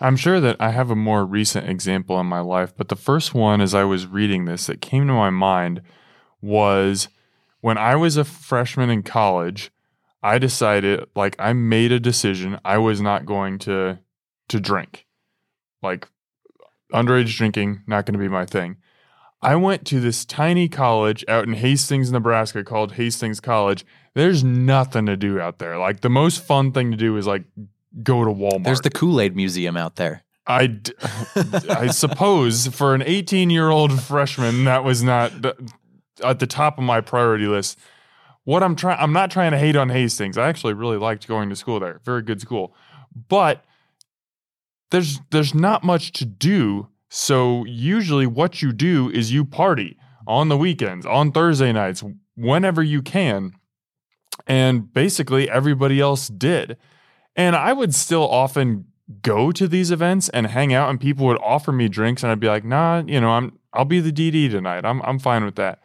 I'm 0.00 0.16
sure 0.16 0.40
that 0.40 0.56
I 0.60 0.70
have 0.70 0.90
a 0.90 0.96
more 0.96 1.24
recent 1.24 1.68
example 1.68 2.20
in 2.20 2.26
my 2.26 2.40
life, 2.40 2.74
but 2.76 2.88
the 2.88 2.96
first 2.96 3.34
one 3.34 3.60
as 3.62 3.74
I 3.74 3.84
was 3.84 4.06
reading 4.06 4.44
this 4.44 4.66
that 4.66 4.82
came 4.82 5.06
to 5.06 5.12
my 5.14 5.30
mind 5.30 5.80
was 6.42 7.08
when 7.62 7.78
I 7.78 7.96
was 7.96 8.16
a 8.16 8.24
freshman 8.24 8.90
in 8.90 9.02
college, 9.02 9.70
I 10.22 10.38
decided 10.38 11.06
like 11.16 11.34
I 11.38 11.52
made 11.54 11.90
a 11.90 11.98
decision 11.98 12.60
I 12.64 12.78
was 12.78 13.00
not 13.00 13.24
going 13.24 13.58
to 13.60 13.98
to 14.48 14.60
drink. 14.60 15.06
Like 15.82 16.06
underage 16.92 17.36
drinking 17.36 17.82
not 17.86 18.04
going 18.04 18.12
to 18.12 18.18
be 18.18 18.28
my 18.28 18.44
thing. 18.44 18.76
I 19.44 19.56
went 19.56 19.84
to 19.86 19.98
this 19.98 20.24
tiny 20.24 20.68
college 20.68 21.24
out 21.26 21.48
in 21.48 21.54
Hastings, 21.54 22.12
Nebraska 22.12 22.62
called 22.62 22.92
Hastings 22.92 23.40
College. 23.40 23.84
There's 24.14 24.44
nothing 24.44 25.06
to 25.06 25.16
do 25.16 25.40
out 25.40 25.58
there. 25.58 25.78
Like 25.78 26.00
the 26.00 26.10
most 26.10 26.44
fun 26.44 26.72
thing 26.72 26.90
to 26.90 26.96
do 26.96 27.16
is 27.16 27.26
like 27.26 27.44
go 28.02 28.24
to 28.24 28.30
Walmart. 28.30 28.64
There's 28.64 28.80
the 28.80 28.90
Kool-Aid 28.90 29.34
Museum 29.34 29.76
out 29.76 29.96
there. 29.96 30.22
I, 30.46 30.80
I 31.70 31.88
suppose 31.88 32.66
for 32.66 32.94
an 32.94 33.02
18 33.02 33.50
year 33.50 33.70
old 33.70 34.00
freshman, 34.02 34.64
that 34.64 34.84
was 34.84 35.02
not 35.02 35.32
at 36.22 36.38
the 36.40 36.46
top 36.46 36.78
of 36.78 36.84
my 36.84 37.00
priority 37.00 37.46
list. 37.46 37.78
What 38.44 38.62
I'm 38.62 38.74
trying, 38.74 38.98
I'm 38.98 39.12
not 39.12 39.30
trying 39.30 39.52
to 39.52 39.58
hate 39.58 39.76
on 39.76 39.88
Hastings. 39.88 40.36
I 40.36 40.48
actually 40.48 40.74
really 40.74 40.96
liked 40.96 41.28
going 41.28 41.48
to 41.48 41.56
school 41.56 41.78
there. 41.78 42.00
Very 42.04 42.22
good 42.22 42.40
school. 42.40 42.74
But 43.28 43.64
there's 44.90 45.20
there's 45.30 45.54
not 45.54 45.84
much 45.84 46.12
to 46.12 46.24
do. 46.24 46.88
So 47.08 47.64
usually 47.66 48.26
what 48.26 48.62
you 48.62 48.72
do 48.72 49.10
is 49.10 49.32
you 49.32 49.44
party 49.44 49.96
on 50.26 50.48
the 50.48 50.56
weekends, 50.56 51.06
on 51.06 51.30
Thursday 51.30 51.72
nights, 51.72 52.02
whenever 52.36 52.82
you 52.82 53.02
can. 53.02 53.52
And 54.46 54.92
basically 54.92 55.48
everybody 55.50 56.00
else 56.00 56.28
did. 56.28 56.76
And 57.36 57.56
I 57.56 57.72
would 57.72 57.94
still 57.94 58.28
often 58.28 58.86
go 59.20 59.52
to 59.52 59.68
these 59.68 59.90
events 59.90 60.28
and 60.30 60.46
hang 60.46 60.72
out 60.72 60.88
and 60.88 61.00
people 61.00 61.26
would 61.26 61.40
offer 61.42 61.72
me 61.72 61.88
drinks 61.88 62.22
and 62.22 62.32
I'd 62.32 62.40
be 62.40 62.46
like, 62.46 62.64
"Nah, 62.64 63.02
you 63.06 63.20
know, 63.20 63.30
I'm 63.30 63.58
I'll 63.72 63.84
be 63.84 64.00
the 64.00 64.12
DD 64.12 64.50
tonight. 64.50 64.84
I'm 64.84 65.02
I'm 65.02 65.18
fine 65.18 65.44
with 65.44 65.56
that." 65.56 65.82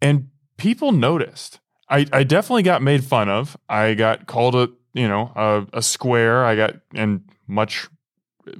And 0.00 0.28
people 0.56 0.92
noticed. 0.92 1.60
I 1.88 2.06
I 2.12 2.24
definitely 2.24 2.62
got 2.62 2.82
made 2.82 3.04
fun 3.04 3.28
of. 3.28 3.56
I 3.68 3.94
got 3.94 4.26
called 4.26 4.54
a, 4.54 4.70
you 4.94 5.08
know, 5.08 5.32
a, 5.36 5.66
a 5.78 5.82
square. 5.82 6.44
I 6.44 6.56
got 6.56 6.76
in 6.94 7.24
much 7.46 7.88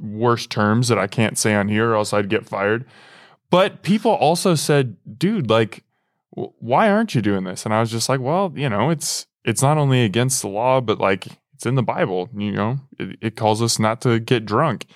worse 0.01 0.47
terms 0.47 0.89
that 0.89 0.99
I 0.99 1.07
can't 1.07 1.39
say 1.39 1.55
on 1.55 1.69
here 1.69 1.91
or 1.91 1.95
else 1.97 2.13
I'd 2.13 2.29
get 2.29 2.47
fired. 2.47 2.85
But 3.51 3.83
people 3.83 4.13
also 4.13 4.55
said, 4.55 4.97
"Dude, 5.19 5.51
like 5.51 5.85
why 6.35 6.91
aren't 6.91 7.15
you 7.15 7.23
doing 7.23 7.45
this?" 7.45 7.65
And 7.65 7.75
I 7.75 7.81
was 7.81 7.91
just 7.91 8.09
like, 8.09 8.21
"Well, 8.21 8.53
you 8.55 8.69
know, 8.69 8.91
it's 8.91 9.27
it's 9.45 9.63
not 9.63 9.79
only 9.79 10.05
against 10.05 10.43
the 10.43 10.49
law, 10.49 10.81
but 10.81 10.99
like 10.99 11.27
it's 11.55 11.67
in 11.67 11.75
the 11.75 11.83
Bible. 11.83 12.29
You 12.37 12.53
know, 12.53 12.81
it, 12.99 13.19
it 13.21 13.37
calls 13.37 13.63
us 13.63 13.79
not 13.79 14.01
to 14.03 14.19
get 14.19 14.45
drunk. 14.45 14.87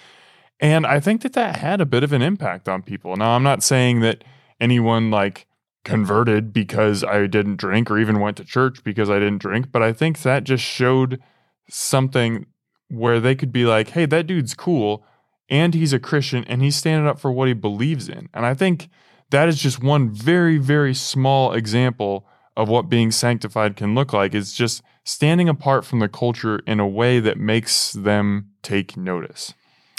And 0.58 0.86
I 0.86 1.00
think 1.00 1.22
that 1.22 1.34
that 1.34 1.56
had 1.56 1.80
a 1.80 1.86
bit 1.86 2.02
of 2.02 2.12
an 2.12 2.22
impact 2.22 2.68
on 2.68 2.82
people. 2.82 3.16
Now, 3.16 3.36
I'm 3.36 3.42
not 3.42 3.62
saying 3.62 4.00
that 4.00 4.24
anyone 4.60 5.10
like 5.10 5.46
converted 5.84 6.52
because 6.52 7.04
I 7.04 7.26
didn't 7.26 7.56
drink 7.56 7.90
or 7.90 7.98
even 7.98 8.18
went 8.18 8.38
to 8.38 8.44
church 8.44 8.82
because 8.82 9.08
I 9.10 9.18
didn't 9.18 9.38
drink, 9.38 9.70
but 9.70 9.82
I 9.82 9.92
think 9.92 10.22
that 10.22 10.44
just 10.44 10.64
showed 10.64 11.20
something 11.68 12.46
where 12.88 13.20
they 13.20 13.34
could 13.34 13.52
be 13.52 13.64
like, 13.64 13.90
hey, 13.90 14.06
that 14.06 14.26
dude's 14.26 14.54
cool 14.54 15.04
and 15.48 15.74
he's 15.74 15.92
a 15.92 16.00
Christian 16.00 16.44
and 16.44 16.62
he's 16.62 16.76
standing 16.76 17.06
up 17.06 17.20
for 17.20 17.30
what 17.30 17.48
he 17.48 17.54
believes 17.54 18.08
in. 18.08 18.28
And 18.34 18.44
I 18.44 18.54
think 18.54 18.88
that 19.30 19.48
is 19.48 19.58
just 19.60 19.82
one 19.82 20.10
very, 20.10 20.58
very 20.58 20.94
small 20.94 21.52
example 21.52 22.26
of 22.56 22.68
what 22.68 22.88
being 22.88 23.10
sanctified 23.10 23.76
can 23.76 23.94
look 23.94 24.12
like. 24.12 24.34
It's 24.34 24.52
just 24.52 24.82
standing 25.04 25.48
apart 25.48 25.84
from 25.84 25.98
the 25.98 26.08
culture 26.08 26.60
in 26.66 26.80
a 26.80 26.86
way 26.86 27.20
that 27.20 27.38
makes 27.38 27.92
them 27.92 28.50
take 28.62 28.96
notice. 28.96 29.54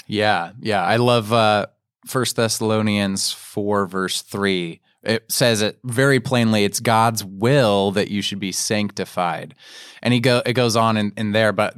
Yeah, 0.06 0.52
yeah. 0.60 0.82
I 0.82 0.96
love 0.96 1.32
uh 1.32 1.66
First 2.06 2.36
Thessalonians 2.36 3.32
4 3.32 3.86
verse 3.86 4.22
3. 4.22 4.80
It 5.02 5.30
says 5.30 5.62
it 5.62 5.78
very 5.84 6.20
plainly 6.20 6.64
it's 6.64 6.80
God's 6.80 7.24
will 7.24 7.92
that 7.92 8.10
you 8.10 8.22
should 8.22 8.40
be 8.40 8.52
sanctified. 8.52 9.54
And 10.02 10.14
he 10.14 10.20
go 10.20 10.42
it 10.44 10.54
goes 10.54 10.74
on 10.74 10.96
in, 10.96 11.12
in 11.16 11.32
there, 11.32 11.52
but 11.52 11.74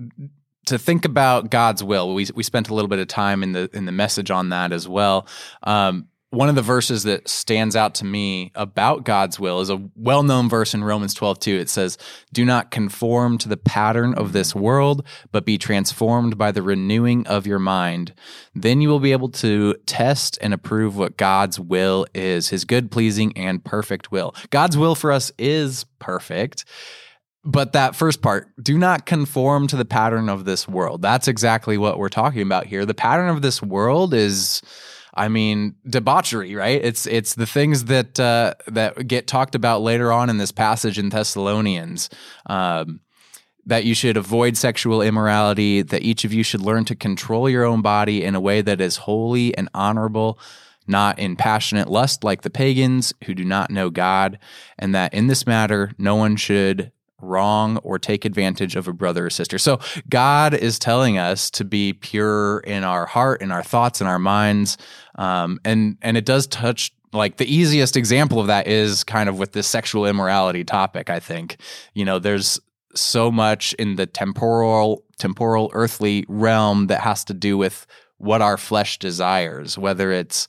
to 0.67 0.79
think 0.79 1.05
about 1.05 1.51
God's 1.51 1.83
will, 1.83 2.15
we 2.15 2.29
we 2.35 2.43
spent 2.43 2.69
a 2.69 2.75
little 2.75 2.89
bit 2.89 3.01
of 3.01 3.09
time 3.09 3.43
in 3.43 3.53
the 3.53 3.69
in 3.73 3.87
the 3.87 3.93
message 3.93 4.31
on 4.31 4.51
that 4.51 4.73
as 4.73 4.89
well. 4.89 5.27
Um, 5.65 6.07
one 6.31 6.49
of 6.49 6.55
the 6.55 6.63
verses 6.63 7.03
that 7.03 7.29
stands 7.29 7.75
out 7.75 7.93
to 7.97 8.05
me 8.05 8.53
about 8.55 9.05
God's 9.05 9.41
will 9.41 9.61
is 9.61 9.69
a 9.69 9.83
well 9.97 10.23
known 10.23 10.49
verse 10.49 10.75
in 10.75 10.85
Romans 10.85 11.13
12, 11.13 11.41
2. 11.41 11.57
It 11.57 11.69
says, 11.69 11.99
Do 12.33 12.45
not 12.45 12.71
conform 12.71 13.37
to 13.39 13.49
the 13.49 13.57
pattern 13.57 14.15
of 14.15 14.33
this 14.33 14.55
world, 14.55 15.05
but 15.33 15.45
be 15.45 15.59
transformed 15.59 16.39
by 16.39 16.53
the 16.53 16.63
renewing 16.63 17.27
of 17.27 17.49
your 17.49 17.59
mind. 17.59 18.15
Then 18.55 18.81
you 18.81 18.89
will 18.89 19.01
be 19.01 19.11
able 19.11 19.31
to 19.31 19.75
test 19.87 20.39
and 20.41 20.55
approve 20.55 20.97
what 20.97 21.17
God's 21.17 21.59
will 21.59 22.07
is, 22.15 22.49
his 22.49 22.65
good, 22.65 22.93
pleasing, 22.93 23.37
and 23.37 23.65
perfect 23.65 24.13
will. 24.13 24.35
God's 24.51 24.79
will 24.79 24.95
for 24.95 25.11
us 25.11 25.33
is 25.37 25.85
perfect. 25.99 26.65
But 27.43 27.73
that 27.73 27.97
first 27.97 28.23
part, 28.23 28.49
do 28.63 28.79
not 28.79 29.07
conform 29.07 29.67
to 29.69 29.77
the 29.77 29.87
pattern 29.87 30.29
of 30.29 30.45
this 30.45 30.69
world. 30.69 31.03
That's 31.03 31.27
exactly 31.27 31.79
what 31.79 31.99
we're 31.99 32.11
talking 32.11 32.43
about 32.43 32.67
here. 32.67 32.85
The 32.85 32.95
pattern 32.95 33.31
of 33.31 33.43
this 33.43 33.63
world 33.63 34.13
is 34.13 34.61
I 35.15 35.29
mean, 35.29 35.75
debauchery, 35.89 36.55
right? 36.55 36.83
It's 36.83 37.07
it's 37.07 37.35
the 37.35 37.47
things 37.47 37.87
that 37.87 38.19
uh, 38.21 38.55
that 38.69 39.07
get 39.07 39.27
talked 39.27 39.55
about 39.55 39.83
later 39.83 40.13
on 40.13 40.31
in 40.31 40.39
this 40.39 40.53
passage 40.53 40.99
in 40.99 41.09
Thessalonians. 41.09 42.11
Um, 42.47 43.01
that 43.67 43.85
you 43.85 43.95
should 43.95 44.17
avoid 44.17 44.57
sexual 44.57 45.03
immorality, 45.03 45.83
that 45.83 46.03
each 46.03 46.25
of 46.25 46.33
you 46.33 46.43
should 46.43 46.63
learn 46.63 46.85
to 46.87 46.97
control 46.97 47.49
your 47.49 47.65
own 47.65 47.83
body 47.83 48.25
in 48.25 48.35
a 48.35 48.41
way 48.41 48.63
that 48.63 48.81
is 48.81 48.97
holy 48.97 49.57
and 49.57 49.69
honorable, 49.75 50.39
not 50.87 51.19
in 51.19 51.37
passionate 51.37 51.89
lust 51.89 52.25
like 52.25 52.41
the 52.43 52.51
pagans 52.51 53.13
who 53.27 53.35
do 53.35 53.45
not 53.45 53.71
know 53.71 53.91
God, 53.91 54.39
and 54.79 54.95
that 54.95 55.13
in 55.13 55.27
this 55.27 55.47
matter 55.47 55.93
no 55.99 56.17
one 56.17 56.37
should 56.37 56.91
wrong 57.23 57.79
or 57.79 57.99
take 57.99 58.25
advantage 58.25 58.77
of 58.77 58.89
a 58.89 58.93
brother 58.93 59.27
or 59.27 59.31
sister. 59.31 59.59
So 59.59 59.81
God 60.09 60.55
is 60.55 60.79
telling 60.79 61.19
us 61.19 61.51
to 61.53 61.65
be 61.65 61.93
pure 61.93 62.61
in 62.61 62.85
our 62.85 63.07
heart, 63.07 63.43
in 63.43 63.51
our 63.51 63.63
thoughts, 63.63 64.01
in 64.01 64.07
our 64.07 64.19
minds, 64.19 64.79
um, 65.17 65.61
and 65.65 65.97
and 66.03 66.17
it 66.17 66.25
does 66.25 66.47
touch. 66.47 66.93
Like 67.13 67.39
the 67.39 67.53
easiest 67.53 67.97
example 67.97 68.39
of 68.39 68.47
that 68.47 68.69
is 68.69 69.03
kind 69.03 69.29
of 69.29 69.37
with 69.37 69.51
this 69.53 69.67
sexual 69.67 70.07
immorality 70.07 70.63
topic. 70.63 71.11
I 71.11 71.19
think 71.19 71.57
you 71.95 72.05
know 72.05 72.19
there's 72.19 72.61
so 72.95 73.31
much 73.31 73.73
in 73.75 73.97
the 73.97 74.07
temporal, 74.07 75.05
temporal, 75.19 75.71
earthly 75.75 76.25
realm 76.29 76.87
that 76.89 77.01
has 77.01 77.25
to 77.25 77.35
do 77.35 77.57
with 77.57 77.87
what 78.19 78.43
our 78.43 78.57
flesh 78.57 78.99
desires, 78.99 79.79
whether 79.79 80.13
it's 80.13 80.47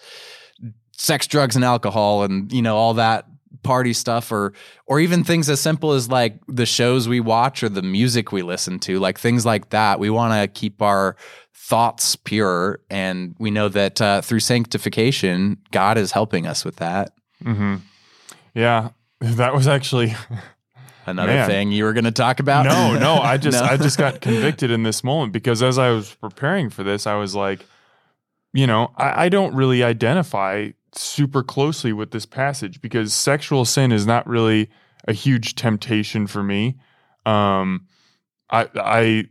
sex, 0.97 1.25
drugs, 1.25 1.55
and 1.55 1.65
alcohol, 1.65 2.23
and 2.23 2.51
you 2.51 2.61
know 2.61 2.77
all 2.77 2.93
that 2.95 3.25
party 3.63 3.93
stuff 3.93 4.31
or 4.31 4.53
or 4.87 4.99
even 4.99 5.23
things 5.23 5.49
as 5.49 5.59
simple 5.59 5.91
as 5.91 6.09
like 6.09 6.39
the 6.47 6.65
shows 6.65 7.07
we 7.07 7.19
watch 7.19 7.63
or 7.63 7.69
the 7.69 7.81
music 7.81 8.31
we 8.31 8.41
listen 8.41 8.79
to 8.79 8.99
like 8.99 9.19
things 9.19 9.45
like 9.45 9.69
that 9.69 9.99
we 9.99 10.09
want 10.09 10.33
to 10.33 10.47
keep 10.47 10.81
our 10.81 11.15
thoughts 11.53 12.15
pure 12.15 12.79
and 12.89 13.35
we 13.39 13.51
know 13.51 13.69
that 13.69 14.01
uh, 14.01 14.21
through 14.21 14.39
sanctification 14.39 15.57
god 15.71 15.97
is 15.97 16.11
helping 16.11 16.47
us 16.47 16.65
with 16.65 16.77
that 16.77 17.11
mm-hmm. 17.43 17.75
yeah 18.53 18.89
that 19.19 19.53
was 19.53 19.67
actually 19.67 20.15
another 21.05 21.33
Man. 21.33 21.47
thing 21.47 21.71
you 21.71 21.83
were 21.83 21.93
going 21.93 22.05
to 22.05 22.11
talk 22.11 22.39
about 22.39 22.65
no 22.65 22.97
no 22.97 23.21
i 23.21 23.37
just 23.37 23.61
no? 23.61 23.69
i 23.69 23.77
just 23.77 23.97
got 23.97 24.21
convicted 24.21 24.71
in 24.71 24.83
this 24.83 25.03
moment 25.03 25.33
because 25.33 25.61
as 25.61 25.77
i 25.77 25.89
was 25.91 26.15
preparing 26.15 26.69
for 26.69 26.83
this 26.83 27.05
i 27.05 27.15
was 27.15 27.35
like 27.35 27.65
you 28.53 28.65
know 28.65 28.91
I, 28.97 29.25
I 29.25 29.29
don't 29.29 29.53
really 29.53 29.83
identify 29.83 30.71
super 30.93 31.43
closely 31.43 31.93
with 31.93 32.11
this 32.11 32.25
passage 32.25 32.81
because 32.81 33.13
sexual 33.13 33.65
sin 33.65 33.91
is 33.91 34.05
not 34.05 34.27
really 34.27 34.69
a 35.07 35.13
huge 35.13 35.55
temptation 35.55 36.27
for 36.27 36.43
me. 36.43 36.77
Um, 37.25 37.87
I 38.49 38.69
I 38.75 39.25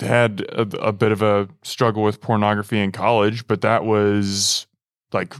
had 0.00 0.42
a, 0.50 0.62
a, 0.82 0.92
bit 0.92 1.12
of 1.12 1.20
a 1.22 1.48
struggle 1.62 2.02
with 2.02 2.20
pornography 2.20 2.78
in 2.78 2.90
college, 2.90 3.46
but 3.46 3.60
that 3.60 3.84
was 3.84 4.66
like 5.12 5.34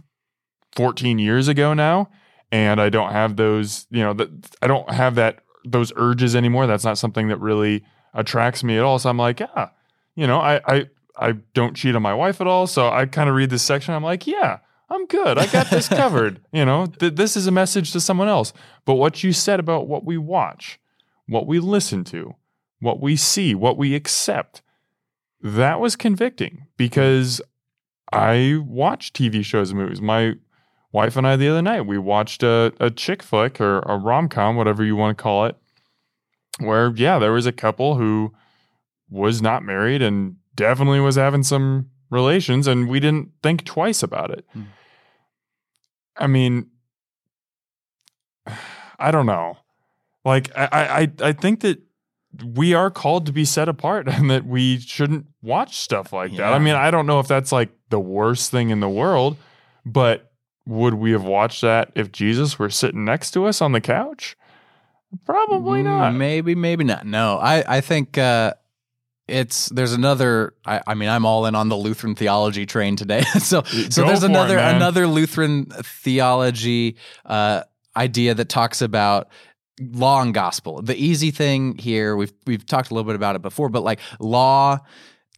14 0.77 1.19
years 1.19 1.49
ago 1.49 1.73
now, 1.75 2.11
and 2.53 2.81
I 2.81 2.89
don't 2.89 3.13
have 3.13 3.37
those. 3.37 3.87
You 3.91 4.03
know, 4.03 4.29
I 4.63 4.67
don't 4.67 4.91
have 4.91 5.15
that 5.17 5.45
those 5.65 5.93
urges 5.97 6.35
anymore. 6.35 6.67
That's 6.67 6.85
not 6.85 6.99
something 6.99 7.29
that 7.29 7.41
really 7.41 7.85
attracts 8.15 8.65
me 8.65 8.77
at 8.77 8.83
all. 8.83 8.99
So 8.99 9.11
I'm 9.11 9.19
like, 9.19 9.41
yeah, 9.41 9.71
you 10.15 10.27
know, 10.27 10.41
I 10.41 10.61
I 10.67 10.89
I 11.17 11.33
don't 11.55 11.77
cheat 11.77 11.95
on 11.95 12.03
my 12.03 12.15
wife 12.15 12.41
at 12.41 12.47
all. 12.47 12.67
So 12.67 12.89
I 12.89 13.07
kind 13.07 13.29
of 13.29 13.35
read 13.35 13.51
this 13.51 13.63
section. 13.63 13.95
I'm 13.95 14.05
like, 14.05 14.27
yeah, 14.27 14.59
I'm 14.91 15.07
good. 15.07 15.39
I 15.39 15.47
got 15.47 15.71
this 15.71 15.89
covered. 16.03 16.41
you 16.53 16.65
know, 16.65 16.87
th- 16.87 17.15
this 17.15 17.37
is 17.37 17.47
a 17.47 17.53
message 17.53 17.93
to 17.93 18.01
someone 18.01 18.29
else. 18.29 18.53
But 18.85 18.95
what 18.95 19.23
you 19.23 19.33
said 19.33 19.61
about 19.61 19.87
what 19.87 20.05
we 20.05 20.19
watch, 20.19 20.81
what 21.29 21.47
we 21.47 21.61
listen 21.61 22.05
to, 22.05 22.35
what 22.81 23.01
we 23.01 23.17
see, 23.17 23.55
what 23.55 23.77
we 23.77 23.95
accept, 23.95 24.63
that 25.43 25.81
was 25.81 25.97
convicting 25.97 26.67
because 26.77 27.41
I 28.13 28.59
watch 28.65 29.13
TV 29.13 29.45
shows 29.45 29.71
and 29.71 29.79
movies. 29.79 30.01
My 30.01 30.35
wife 30.93 31.17
and 31.17 31.27
I 31.27 31.37
the 31.37 31.49
other 31.49 31.63
night, 31.63 31.83
we 31.83 31.99
watched 31.99 32.43
a, 32.43 32.73
a 32.81 32.91
chick 32.91 33.23
flick 33.23 33.61
or 33.61 33.79
a 33.81 33.97
rom 33.97 34.29
com, 34.29 34.57
whatever 34.57 34.85
you 34.85 34.97
want 34.97 35.17
to 35.17 35.23
call 35.23 35.47
it, 35.47 35.57
where, 36.59 36.93
yeah, 36.97 37.19
there 37.19 37.33
was 37.33 37.47
a 37.47 37.53
couple 37.53 37.95
who 37.95 38.33
was 39.09 39.41
not 39.41 39.63
married 39.63 40.03
and 40.03 40.37
definitely 40.55 41.01
was 41.01 41.17
having 41.17 41.43
some 41.43 41.91
relations, 42.11 42.67
and 42.67 42.89
we 42.89 43.01
didn't 43.01 43.31
think 43.43 43.65
twice 43.65 44.03
about 44.03 44.31
it. 44.31 44.45
Mm. 44.57 44.67
I 46.17 46.27
mean, 46.27 46.67
I 48.99 49.11
don't 49.11 49.27
know. 49.27 49.57
Like 50.25 50.51
I, 50.57 50.69
I, 51.21 51.29
I 51.29 51.33
think 51.33 51.61
that 51.61 51.81
we 52.45 52.75
are 52.75 52.91
called 52.91 53.27
to 53.27 53.33
be 53.33 53.45
set 53.45 53.69
apart 53.69 54.09
and 54.13 54.31
that 54.31 54.47
we 54.47 54.79
shouldn't 54.79 55.27
watch 55.43 55.79
stuff 55.79 56.13
like 56.13 56.33
yeah. 56.33 56.39
that. 56.39 56.53
I 56.53 56.59
mean, 56.59 56.75
I 56.75 56.91
don't 56.91 57.07
know 57.07 57.21
if 57.21 57.29
that's 57.29 57.53
like 57.53 57.71
the 57.89 58.01
worst 58.01 58.51
thing 58.51 58.71
in 58.71 58.81
the 58.81 58.89
world, 58.89 59.37
but 59.85 60.33
would 60.67 60.95
we 60.95 61.13
have 61.13 61.25
watched 61.25 61.63
that 61.63 61.91
if 61.95 62.13
Jesus 62.13 62.59
were 62.59 62.71
sitting 62.71 63.05
next 63.05 63.33
to 63.33 63.47
us 63.47 63.61
on 63.61 63.73
the 63.73 63.81
couch? 63.81 64.37
Probably 65.25 65.83
not. 65.83 66.15
Maybe, 66.15 66.55
maybe 66.55 66.85
not. 66.85 67.05
No, 67.05 67.39
I, 67.39 67.79
I 67.79 67.81
think 67.81 68.17
uh, 68.17 68.55
it's 69.31 69.69
there's 69.71 69.93
another 69.93 70.55
I, 70.65 70.81
I, 70.87 70.95
mean 70.95 71.09
i'm 71.09 71.25
all 71.25 71.47
in 71.47 71.55
on 71.55 71.69
the 71.69 71.77
lutheran 71.77 72.15
theology 72.15 72.67
train 72.67 72.97
today. 72.97 73.25
So 73.41 73.63
so 73.63 74.03
Go 74.03 74.09
there's 74.09 74.23
another 74.23 74.59
it, 74.59 74.75
another 74.77 75.07
lutheran 75.07 75.67
theology 75.67 76.97
uh, 77.25 77.63
idea 77.97 78.35
that 78.35 78.49
talks 78.49 78.83
about 78.83 79.29
law 79.81 80.21
and 80.21 80.35
gospel. 80.35 80.83
The 80.83 80.97
easy 80.97 81.31
thing 81.31 81.77
here 81.79 82.17
we've 82.17 82.33
we've 82.47 82.67
talked 82.67 82.91
a 82.91 82.95
little 82.95 83.09
bit 83.09 83.17
about 83.17 83.37
it 83.37 83.43
before 83.43 83.69
but 83.69 83.83
like 83.83 84.01
law 84.19 84.79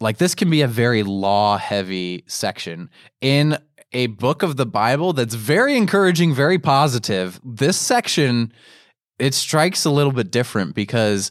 like 0.00 0.18
this 0.18 0.34
can 0.34 0.50
be 0.50 0.62
a 0.62 0.68
very 0.68 1.02
law 1.02 1.58
heavy 1.58 2.24
section. 2.26 2.90
In 3.20 3.58
a 3.92 4.06
book 4.08 4.42
of 4.42 4.56
the 4.56 4.66
Bible 4.66 5.12
that's 5.12 5.34
very 5.34 5.76
encouraging, 5.76 6.34
very 6.34 6.58
positive. 6.58 7.40
This 7.44 7.76
section 7.76 8.52
it 9.18 9.34
strikes 9.34 9.84
a 9.84 9.90
little 9.90 10.12
bit 10.12 10.32
different 10.32 10.74
because 10.74 11.30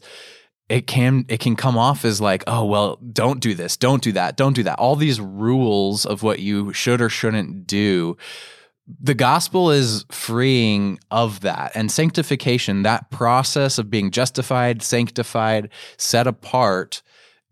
it 0.68 0.86
can 0.86 1.24
it 1.28 1.40
can 1.40 1.56
come 1.56 1.76
off 1.76 2.04
as 2.04 2.20
like 2.20 2.44
oh 2.46 2.64
well 2.64 2.96
don't 3.12 3.40
do 3.40 3.54
this 3.54 3.76
don't 3.76 4.02
do 4.02 4.12
that 4.12 4.36
don't 4.36 4.54
do 4.54 4.62
that. 4.62 4.78
All 4.78 4.96
these 4.96 5.20
rules 5.20 6.06
of 6.06 6.22
what 6.22 6.38
you 6.38 6.72
should 6.72 7.00
or 7.00 7.08
shouldn't 7.08 7.66
do 7.66 8.16
the 9.00 9.14
gospel 9.14 9.70
is 9.70 10.04
freeing 10.10 10.98
of 11.10 11.40
that. 11.40 11.72
And 11.74 11.90
sanctification 11.90 12.82
that 12.82 13.10
process 13.10 13.78
of 13.78 13.90
being 13.90 14.10
justified 14.10 14.82
sanctified 14.82 15.68
set 15.96 16.26
apart 16.26 17.02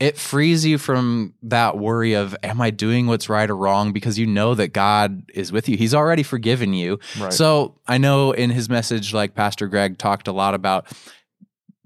it 0.00 0.16
frees 0.16 0.64
you 0.64 0.78
from 0.78 1.34
that 1.42 1.76
worry 1.76 2.14
of 2.14 2.34
am 2.42 2.60
i 2.62 2.70
doing 2.70 3.06
what's 3.06 3.28
right 3.28 3.50
or 3.50 3.56
wrong? 3.56 3.92
Because 3.92 4.18
you 4.18 4.26
know 4.26 4.54
that 4.54 4.72
god 4.72 5.22
is 5.34 5.52
with 5.52 5.68
you. 5.68 5.76
He's 5.76 5.94
already 5.94 6.22
forgiven 6.22 6.72
you. 6.72 6.98
Right. 7.18 7.32
so 7.32 7.78
i 7.86 7.98
know 7.98 8.32
in 8.32 8.50
his 8.50 8.68
message 8.68 9.12
like 9.12 9.34
pastor 9.34 9.68
greg 9.68 9.98
talked 9.98 10.26
a 10.26 10.32
lot 10.32 10.54
about 10.54 10.86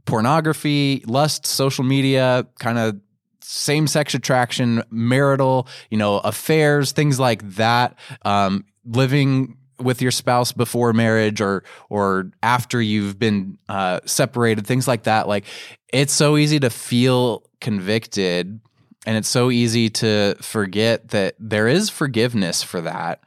pornography 0.05 1.03
lust 1.07 1.47
social 1.47 1.85
media 1.85 2.47
kind 2.59 2.79
of 2.79 3.01
same 3.41 3.87
sex 3.87 4.15
attraction 4.15 4.83
marital 4.91 5.67
you 5.91 5.99
know 5.99 6.19
affairs 6.19 6.93
things 6.93 7.21
like 7.21 7.43
that 7.57 7.97
um, 8.25 8.65
living 8.85 9.57
with 9.79 10.01
your 10.01 10.11
spouse 10.11 10.53
before 10.53 10.93
marriage 10.93 11.41
or 11.41 11.65
or 11.89 12.31
after 12.43 12.81
you've 12.81 13.19
been 13.19 13.59
uh, 13.69 14.01
separated 14.05 14.67
things 14.67 14.87
like 14.87 15.05
that. 15.05 15.29
Like 15.29 15.45
it's 15.89 16.13
so 16.13 16.37
easy 16.37 16.61
to 16.61 16.71
feel 16.71 17.45
convicted 17.61 18.61
and 19.07 19.17
it's 19.17 19.29
so 19.29 19.51
easy 19.51 19.91
to 19.91 20.35
forget 20.41 21.09
that 21.09 21.35
there 21.39 21.69
is 21.69 21.91
forgiveness 21.91 22.63
for 22.63 22.81
that 22.83 23.21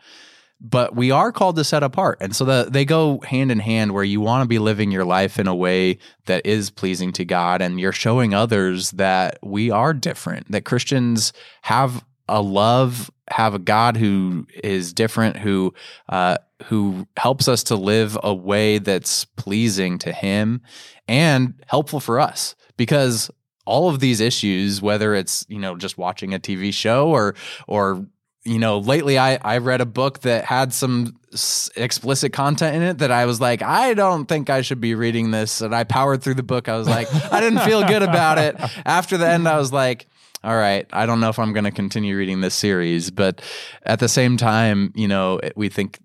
but 0.60 0.96
we 0.96 1.12
are 1.12 1.32
called 1.32 1.56
to 1.58 1.64
set 1.64 1.84
apart. 1.84 2.18
And 2.20 2.36
so 2.36 2.46
the, 2.46 2.68
they 2.70 2.86
go 2.86 3.20
hand 3.22 3.52
in 3.52 3.60
hand 3.60 3.94
where 3.94 4.04
you 4.04 4.22
want 4.22 4.44
to 4.44 4.48
be 4.48 4.60
living 4.60 4.92
your 4.92 5.06
life 5.06 5.40
in 5.40 5.48
a 5.48 5.56
way 5.56 6.00
that 6.26 6.46
is 6.46 6.70
pleasing 6.70 7.12
to 7.14 7.26
god 7.26 7.62
and 7.62 7.80
you're 7.80 7.92
showing 7.92 8.34
others 8.34 8.92
that 8.92 9.40
we 9.44 9.72
are 9.72 9.94
different 9.94 10.52
that 10.52 10.66
christians 10.66 11.32
have 11.62 12.04
a 12.28 12.42
love 12.42 13.10
have 13.30 13.54
a 13.54 13.60
god 13.60 13.98
who 13.98 14.46
is 14.64 14.94
different 14.94 15.38
who 15.38 15.74
uh, 16.10 16.38
who 16.66 17.08
helps 17.18 17.48
us 17.48 17.64
to 17.64 17.76
live 17.76 18.18
a 18.24 18.34
way 18.34 18.80
that's 18.80 19.26
pleasing 19.26 19.98
to 20.00 20.12
him 20.12 20.62
and 21.08 21.54
helpful 21.68 22.00
for 22.00 22.20
us. 22.20 22.56
Because 22.78 23.30
all 23.66 23.90
of 23.90 24.00
these 24.00 24.22
issues 24.22 24.82
whether 24.82 25.14
it's 25.14 25.46
you 25.50 25.60
know 25.60 25.76
just 25.76 25.98
watching 25.98 26.34
a 26.34 26.40
tv 26.40 26.74
show 26.74 27.10
or 27.10 27.36
or 27.68 28.08
you 28.48 28.60
know, 28.60 28.80
lately 28.80 29.20
I 29.20 29.38
I 29.42 29.58
read 29.58 29.82
a 29.82 29.86
book 29.86 30.22
that 30.22 30.46
had 30.46 30.74
some 30.74 31.20
s- 31.34 31.70
explicit 31.76 32.34
content 32.34 32.76
in 32.76 32.82
it 32.82 32.98
that 33.00 33.12
I 33.12 33.26
was 33.26 33.42
like, 33.42 33.62
I 33.62 33.94
don't 33.94 34.26
think 34.26 34.50
I 34.50 34.62
should 34.62 34.80
be 34.80 34.96
reading 34.96 35.32
this, 35.32 35.62
and 35.62 35.76
I 35.76 35.84
powered 35.84 36.24
through 36.24 36.36
the 36.36 36.44
book. 36.44 36.70
I 36.70 36.78
was 36.78 36.88
like, 36.88 37.14
I 37.32 37.42
didn't 37.42 37.60
feel 37.60 37.86
good 37.86 38.04
about 38.04 38.38
it. 38.38 38.56
After 38.86 39.18
the 39.18 39.28
end, 39.28 39.48
I 39.48 39.58
was 39.58 39.72
like. 39.72 40.08
All 40.44 40.56
right, 40.56 40.86
I 40.94 41.08
don't 41.08 41.20
know 41.20 41.30
if 41.30 41.40
I'm 41.40 41.52
going 41.52 41.66
to 41.66 41.72
continue 41.72 42.16
reading 42.16 42.42
this 42.42 42.54
series, 42.54 43.10
but 43.10 43.42
at 43.84 44.00
the 44.00 44.08
same 44.08 44.38
time, 44.38 44.94
you 44.96 45.08
know, 45.08 45.42
we 45.56 45.68
think 45.68 45.98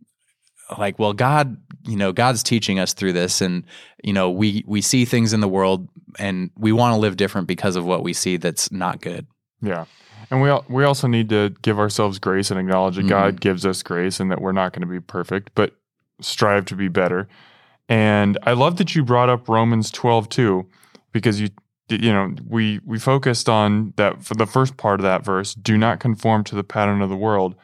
like, 0.79 0.99
well, 0.99 1.13
God, 1.13 1.59
you 1.85 1.97
know, 1.97 2.13
God's 2.13 2.43
teaching 2.43 2.79
us 2.79 2.95
through 2.95 3.13
this, 3.13 3.43
and 3.43 3.65
you 4.03 4.15
know, 4.15 4.31
we 4.31 4.65
we 4.67 4.81
see 4.81 5.05
things 5.05 5.35
in 5.35 5.41
the 5.41 5.49
world, 5.49 5.87
and 6.19 6.51
we 6.57 6.73
want 6.73 6.95
to 6.95 6.99
live 6.99 7.19
different 7.19 7.47
because 7.47 7.77
of 7.77 7.85
what 7.85 8.03
we 8.03 8.15
see 8.15 8.39
that's 8.39 8.73
not 8.73 9.03
good. 9.03 9.27
Yeah. 9.61 9.85
And 10.33 10.41
we 10.41 10.49
al- 10.49 10.65
we 10.67 10.83
also 10.83 11.07
need 11.07 11.29
to 11.29 11.55
give 11.61 11.79
ourselves 11.79 12.19
grace 12.19 12.51
and 12.51 12.59
acknowledge 12.59 12.97
that 12.97 13.05
Mhm. 13.05 13.09
God 13.11 13.41
gives 13.43 13.67
us 13.67 13.83
grace 13.83 14.19
and 14.19 14.31
that 14.31 14.41
we're 14.41 14.53
not 14.53 14.73
going 14.73 14.81
to 14.81 14.87
be 14.87 14.99
perfect, 14.99 15.51
but 15.55 15.77
strive 16.23 16.65
to 16.67 16.75
be 16.75 16.89
better. 16.89 17.29
And 17.87 18.39
I 18.45 18.53
love 18.53 18.79
that 18.79 18.95
you 18.95 19.05
brought 19.05 19.29
up 19.29 19.47
Romans 19.47 19.91
12 19.91 20.31
too, 20.31 20.67
because 21.13 21.41
you 21.41 21.51
you 21.91 22.11
know, 22.11 22.35
we 22.49 22.81
we 22.87 22.99
focused 22.99 23.51
on 23.51 23.93
that 23.97 24.25
for 24.25 24.33
the 24.33 24.47
first 24.47 24.79
part 24.79 24.99
of 25.01 25.05
that 25.05 25.23
verse, 25.23 25.53
do 25.53 25.77
not 25.77 26.01
conform 26.01 26.43
to 26.45 26.55
the 26.55 26.65
pattern 26.65 27.03
of 27.03 27.11
the 27.11 27.17
world. 27.17 27.55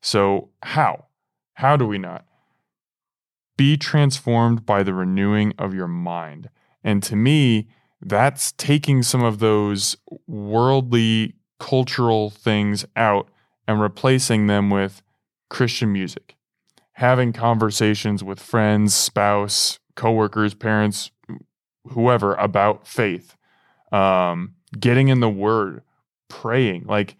So, 0.00 0.48
how? 0.62 1.04
How 1.54 1.76
do 1.76 1.86
we 1.86 1.98
not? 1.98 2.24
Be 3.58 3.76
transformed 3.76 4.64
by 4.64 4.82
the 4.82 4.94
renewing 4.94 5.52
of 5.58 5.74
your 5.74 5.88
mind. 5.88 6.48
And 6.82 7.02
to 7.02 7.14
me, 7.16 7.68
that's 8.00 8.52
taking 8.52 9.02
some 9.02 9.22
of 9.22 9.38
those 9.40 9.98
worldly 10.26 11.34
cultural 11.58 12.30
things 12.30 12.84
out 12.96 13.28
and 13.66 13.80
replacing 13.80 14.46
them 14.46 14.70
with 14.70 15.02
Christian 15.48 15.92
music. 15.92 16.36
Having 16.92 17.32
conversations 17.32 18.22
with 18.22 18.40
friends, 18.40 18.94
spouse, 18.94 19.78
coworkers, 19.96 20.54
parents, 20.54 21.10
whoever 21.88 22.34
about 22.34 22.86
faith. 22.86 23.36
Um, 23.92 24.54
getting 24.78 25.08
in 25.08 25.20
the 25.20 25.28
word, 25.28 25.82
praying. 26.28 26.84
Like 26.86 27.16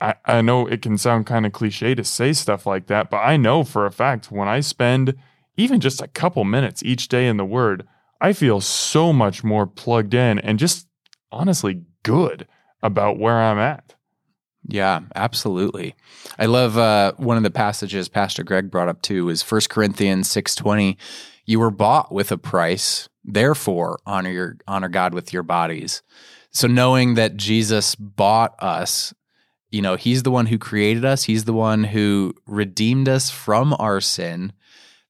I, 0.00 0.14
I 0.24 0.42
know 0.42 0.66
it 0.66 0.82
can 0.82 0.98
sound 0.98 1.26
kind 1.26 1.46
of 1.46 1.52
cliche 1.52 1.94
to 1.94 2.04
say 2.04 2.32
stuff 2.32 2.66
like 2.66 2.86
that, 2.86 3.10
but 3.10 3.18
I 3.18 3.36
know 3.36 3.64
for 3.64 3.86
a 3.86 3.92
fact 3.92 4.30
when 4.30 4.48
I 4.48 4.60
spend 4.60 5.14
even 5.56 5.80
just 5.80 6.02
a 6.02 6.08
couple 6.08 6.44
minutes 6.44 6.82
each 6.82 7.08
day 7.08 7.26
in 7.26 7.38
the 7.38 7.44
word, 7.44 7.86
I 8.20 8.32
feel 8.32 8.60
so 8.60 9.12
much 9.12 9.42
more 9.42 9.66
plugged 9.66 10.14
in 10.14 10.38
and 10.38 10.58
just 10.58 10.86
honestly 11.32 11.82
good 12.02 12.46
about 12.86 13.18
where 13.18 13.38
I'm 13.38 13.58
at. 13.58 13.94
Yeah, 14.68 15.00
absolutely. 15.14 15.94
I 16.38 16.46
love 16.46 16.76
uh, 16.76 17.12
one 17.18 17.36
of 17.36 17.42
the 17.42 17.50
passages 17.50 18.08
Pastor 18.08 18.42
Greg 18.42 18.70
brought 18.70 18.88
up 18.88 19.02
too 19.02 19.28
is 19.28 19.42
1 19.42 19.62
Corinthians 19.68 20.28
6:20. 20.28 20.96
You 21.44 21.60
were 21.60 21.70
bought 21.70 22.12
with 22.12 22.32
a 22.32 22.38
price, 22.38 23.08
therefore 23.24 23.98
honor 24.06 24.30
your 24.30 24.56
honor 24.66 24.88
God 24.88 25.14
with 25.14 25.32
your 25.32 25.44
bodies. 25.44 26.02
So 26.50 26.66
knowing 26.66 27.14
that 27.14 27.36
Jesus 27.36 27.94
bought 27.94 28.54
us, 28.60 29.14
you 29.70 29.82
know, 29.82 29.94
he's 29.94 30.22
the 30.24 30.30
one 30.30 30.46
who 30.46 30.58
created 30.58 31.04
us, 31.04 31.24
he's 31.24 31.44
the 31.44 31.52
one 31.52 31.84
who 31.84 32.34
redeemed 32.46 33.08
us 33.08 33.30
from 33.30 33.76
our 33.78 34.00
sin. 34.00 34.52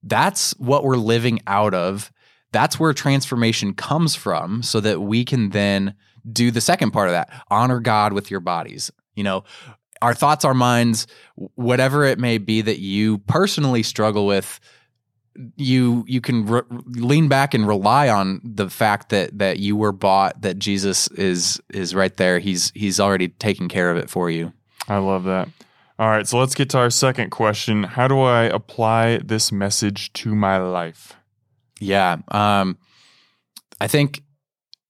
That's 0.03 0.53
what 0.59 0.85
we're 0.85 0.97
living 0.97 1.41
out 1.47 1.73
of. 1.73 2.13
That's 2.53 2.79
where 2.79 2.93
transformation 2.93 3.75
comes 3.75 4.15
from 4.15 4.63
so 4.63 4.81
that 4.81 5.01
we 5.01 5.25
can 5.25 5.51
then 5.51 5.95
do 6.31 6.51
the 6.51 6.61
second 6.61 6.91
part 6.91 7.09
of 7.09 7.13
that 7.13 7.31
honor 7.51 7.81
God 7.81 8.13
with 8.13 8.31
your 8.31 8.41
bodies. 8.41 8.91
You 9.15 9.25
know, 9.25 9.45
our 10.03 10.15
thoughts, 10.15 10.45
our 10.45 10.55
minds, 10.55 11.07
whatever 11.55 12.05
it 12.05 12.19
may 12.19 12.39
be 12.39 12.61
that 12.63 12.79
you 12.79 13.19
personally 13.19 13.83
struggle 13.83 14.27
with, 14.27 14.61
you 15.57 16.05
you 16.07 16.21
can 16.21 16.47
re- 16.47 16.63
lean 16.87 17.29
back 17.29 17.55
and 17.55 17.67
rely 17.67 18.09
on 18.09 18.41
the 18.43 18.71
fact 18.71 19.11
that 19.11 19.39
that 19.39 19.59
you 19.59 19.77
were 19.77 19.93
bought, 19.93 20.41
that 20.43 20.59
Jesus 20.59 21.09
is 21.09 21.61
is 21.71 21.95
right 21.95 22.17
there. 22.17 22.39
He's 22.39 22.73
he's 22.75 22.99
already 23.01 23.29
taken 23.29 23.69
care 23.69 23.91
of 23.91 23.97
it 23.97 24.09
for 24.09 24.31
you. 24.31 24.53
I 24.89 24.99
love 24.99 25.25
that. 25.25 25.49
All 25.99 26.09
right, 26.09 26.27
so 26.27 26.39
let's 26.39 26.55
get 26.55 26.69
to 26.71 26.79
our 26.79 26.91
second 26.91 27.31
question. 27.31 27.83
How 27.83 28.07
do 28.07 28.21
I 28.21 28.45
apply 28.45 29.19
this 29.19 29.51
message 29.51 30.13
to 30.15 30.35
my 30.35 30.59
life? 30.59 31.15
Yeah. 31.81 32.19
Um, 32.29 32.77
I 33.81 33.89
think 33.89 34.23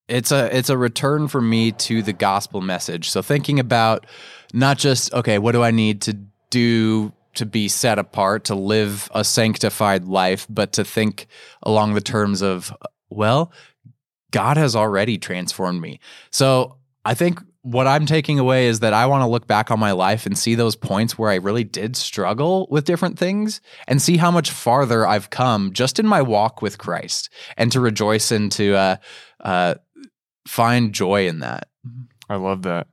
it's 0.09 0.31
a 0.31 0.57
it's 0.57 0.71
a 0.71 0.79
return 0.79 1.29
for 1.29 1.41
me 1.41 1.73
to 1.73 2.03
the 2.03 2.13
gospel 2.13 2.61
message. 2.61 3.11
So 3.11 3.23
thinking 3.23 3.59
about 3.59 4.07
not 4.53 4.79
just 4.79 5.13
okay, 5.13 5.39
what 5.39 5.53
do 5.53 5.63
I 5.63 5.71
need 5.71 6.03
to 6.03 6.15
do 6.51 7.13
to 7.35 7.47
be 7.47 7.69
set 7.69 7.99
apart, 7.99 8.45
to 8.45 8.55
live 8.55 9.11
a 9.15 9.23
sanctified 9.23 10.05
life, 10.05 10.47
but 10.49 10.73
to 10.73 10.85
think 10.85 11.27
along 11.63 11.95
the 11.95 12.01
terms 12.01 12.43
of 12.43 12.75
well, 13.11 13.53
God 14.31 14.57
has 14.57 14.75
already 14.75 15.19
transformed 15.19 15.81
me. 15.81 16.01
So 16.31 16.77
I 17.05 17.15
think 17.15 17.41
what 17.63 17.89
I'm 17.89 18.07
taking 18.07 18.39
away 18.39 18.69
is 18.69 18.81
that 18.81 18.93
I 18.93 19.07
want 19.07 19.23
to 19.23 19.27
look 19.27 19.49
back 19.49 19.73
on 19.73 19.81
my 19.81 19.91
life 19.91 20.25
and 20.25 20.39
see 20.39 20.55
those 20.55 20.77
points 20.77 21.19
where 21.19 21.31
I 21.31 21.37
really 21.37 21.65
did 21.65 21.97
struggle 21.97 22.69
with 22.71 22.85
different 22.85 23.19
things 23.19 23.61
and 23.89 24.01
see 24.01 24.19
how 24.19 24.31
much 24.31 24.53
farther 24.53 25.05
I've 25.05 25.31
come 25.31 25.73
just 25.73 25.99
in 25.99 26.07
my 26.07 26.23
walk 26.23 26.63
with 26.63 26.79
Christ 26.79 27.29
and 27.57 27.73
to 27.73 27.81
rejoice 27.81 28.31
and 28.31 28.53
to 28.53 28.77
uh, 28.77 28.97
uh, 29.41 29.75
find 30.47 30.93
joy 30.93 31.27
in 31.27 31.41
that. 31.41 31.69
I 32.29 32.37
love 32.37 32.63
that. 32.63 32.89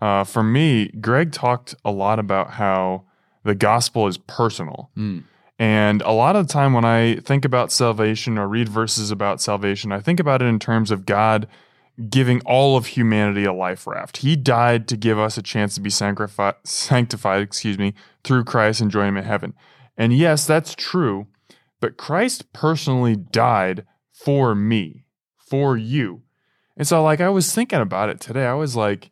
Uh, 0.00 0.24
for 0.24 0.42
me, 0.42 0.88
Greg 1.00 1.32
talked 1.32 1.74
a 1.84 1.90
lot 1.92 2.18
about 2.18 2.52
how 2.52 3.04
the 3.44 3.54
gospel 3.54 4.06
is 4.06 4.18
personal. 4.18 4.90
Mm. 4.96 5.24
And 5.58 6.02
a 6.02 6.10
lot 6.10 6.34
of 6.34 6.46
the 6.46 6.52
time 6.52 6.72
when 6.72 6.84
I 6.84 7.16
think 7.16 7.44
about 7.44 7.70
salvation 7.70 8.36
or 8.36 8.48
read 8.48 8.68
verses 8.68 9.10
about 9.10 9.40
salvation, 9.40 9.92
I 9.92 10.00
think 10.00 10.18
about 10.18 10.42
it 10.42 10.46
in 10.46 10.58
terms 10.58 10.90
of 10.90 11.06
God 11.06 11.46
giving 12.08 12.40
all 12.40 12.76
of 12.76 12.86
humanity 12.86 13.44
a 13.44 13.52
life 13.52 13.86
raft. 13.86 14.18
He 14.18 14.34
died 14.34 14.88
to 14.88 14.96
give 14.96 15.18
us 15.18 15.36
a 15.36 15.42
chance 15.42 15.74
to 15.74 15.80
be 15.80 15.90
sanctified, 15.90 16.54
sanctified, 16.64 17.42
excuse 17.42 17.78
me, 17.78 17.94
through 18.24 18.44
Christ 18.44 18.80
and 18.80 18.90
join 18.90 19.08
him 19.08 19.18
in 19.18 19.24
heaven. 19.24 19.54
And 19.96 20.12
yes, 20.12 20.46
that's 20.46 20.74
true, 20.74 21.26
but 21.80 21.96
Christ 21.96 22.52
personally 22.52 23.14
died 23.14 23.84
for 24.12 24.54
me, 24.54 25.04
for 25.36 25.76
you. 25.76 26.22
And 26.76 26.86
so 26.86 27.02
like 27.02 27.20
I 27.20 27.28
was 27.28 27.54
thinking 27.54 27.80
about 27.80 28.08
it 28.08 28.20
today. 28.20 28.46
I 28.46 28.54
was 28.54 28.76
like 28.76 29.10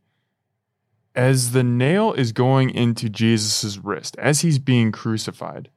as 1.14 1.53
the 1.53 1.64
nail 1.64 2.12
is 2.12 2.33
going 2.33 2.70
into 2.70 3.09
Jesus' 3.09 3.79
wrist, 3.79 4.16
as 4.18 4.40
he's 4.40 4.59
being 4.59 4.92
crucified, 4.92 5.70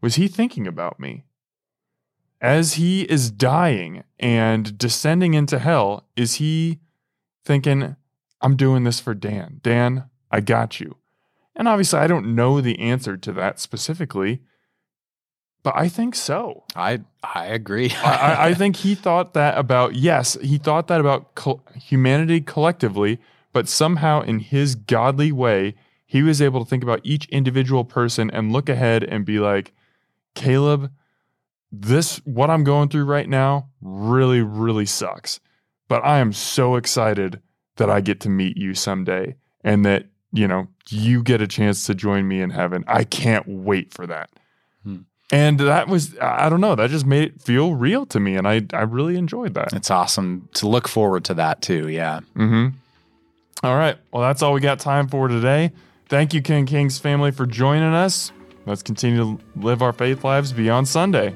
was 0.00 0.16
he 0.16 0.28
thinking 0.28 0.66
about 0.66 0.98
me? 0.98 1.24
As 2.40 2.74
he 2.74 3.02
is 3.02 3.30
dying 3.30 4.02
and 4.18 4.76
descending 4.76 5.34
into 5.34 5.60
hell, 5.60 6.08
is 6.16 6.34
he 6.34 6.80
thinking, 7.44 7.94
I'm 8.40 8.56
doing 8.56 8.82
this 8.82 8.98
for 8.98 9.14
Dan? 9.14 9.60
Dan, 9.62 10.10
I 10.30 10.40
got 10.40 10.80
you. 10.80 10.96
And 11.54 11.68
obviously, 11.68 12.00
I 12.00 12.08
don't 12.08 12.34
know 12.34 12.60
the 12.60 12.80
answer 12.80 13.16
to 13.16 13.32
that 13.34 13.60
specifically, 13.60 14.42
but 15.62 15.74
I 15.76 15.88
think 15.88 16.14
so. 16.14 16.64
I 16.74 17.00
I 17.22 17.46
agree. 17.46 17.92
I, 18.02 18.48
I, 18.48 18.54
think 18.62 18.76
he 18.76 18.94
thought 18.94 19.34
that 19.34 19.56
about, 19.56 19.94
yes, 19.94 20.36
he 20.42 20.58
thought 20.58 20.88
that 20.88 21.00
about 21.00 21.34
co- 21.34 21.62
humanity 21.74 22.40
collectively, 22.40 23.20
but 23.52 23.68
somehow 23.68 24.22
in 24.22 24.40
his 24.40 24.74
godly 24.74 25.30
way, 25.30 25.74
he 26.04 26.22
was 26.22 26.42
able 26.42 26.64
to 26.64 26.68
think 26.68 26.82
about 26.82 27.00
each 27.04 27.26
individual 27.26 27.84
person 27.84 28.30
and 28.30 28.52
look 28.52 28.68
ahead 28.68 29.04
and 29.04 29.24
be 29.24 29.38
like, 29.38 29.72
Caleb, 30.34 30.90
this, 31.70 32.16
what 32.24 32.50
I'm 32.50 32.64
going 32.64 32.88
through 32.88 33.04
right 33.04 33.28
now, 33.28 33.68
really, 33.80 34.42
really 34.42 34.84
sucks. 34.84 35.40
But 35.88 36.04
I 36.04 36.18
am 36.18 36.32
so 36.32 36.76
excited 36.76 37.40
that 37.76 37.88
I 37.88 38.00
get 38.00 38.20
to 38.20 38.28
meet 38.28 38.56
you 38.56 38.74
someday 38.74 39.36
and 39.62 39.84
that, 39.84 40.06
you 40.32 40.48
know, 40.48 40.68
you 40.88 41.22
get 41.22 41.40
a 41.40 41.46
chance 41.46 41.86
to 41.86 41.94
join 41.94 42.26
me 42.26 42.42
in 42.42 42.50
heaven. 42.50 42.84
I 42.86 43.04
can't 43.04 43.46
wait 43.46 43.92
for 43.92 44.06
that. 44.06 44.30
Hmm. 44.82 45.02
And 45.32 45.58
that 45.58 45.88
was, 45.88 46.16
I 46.18 46.50
don't 46.50 46.60
know, 46.60 46.74
that 46.74 46.90
just 46.90 47.06
made 47.06 47.24
it 47.24 47.40
feel 47.40 47.74
real 47.74 48.04
to 48.06 48.20
me. 48.20 48.36
And 48.36 48.46
I, 48.46 48.60
I 48.74 48.82
really 48.82 49.16
enjoyed 49.16 49.54
that. 49.54 49.72
It's 49.72 49.90
awesome 49.90 50.48
to 50.54 50.68
look 50.68 50.86
forward 50.86 51.24
to 51.24 51.34
that 51.34 51.62
too. 51.62 51.88
Yeah. 51.88 52.20
Mm-hmm. 52.36 52.76
All 53.64 53.76
right. 53.76 53.96
Well, 54.12 54.22
that's 54.22 54.42
all 54.42 54.52
we 54.52 54.60
got 54.60 54.78
time 54.78 55.08
for 55.08 55.28
today. 55.28 55.72
Thank 56.08 56.34
you, 56.34 56.42
King 56.42 56.66
Kings 56.66 56.98
family, 56.98 57.30
for 57.30 57.46
joining 57.46 57.94
us. 57.94 58.30
Let's 58.66 58.82
continue 58.82 59.38
to 59.38 59.44
live 59.56 59.80
our 59.80 59.94
faith 59.94 60.22
lives 60.22 60.52
beyond 60.52 60.86
Sunday. 60.86 61.34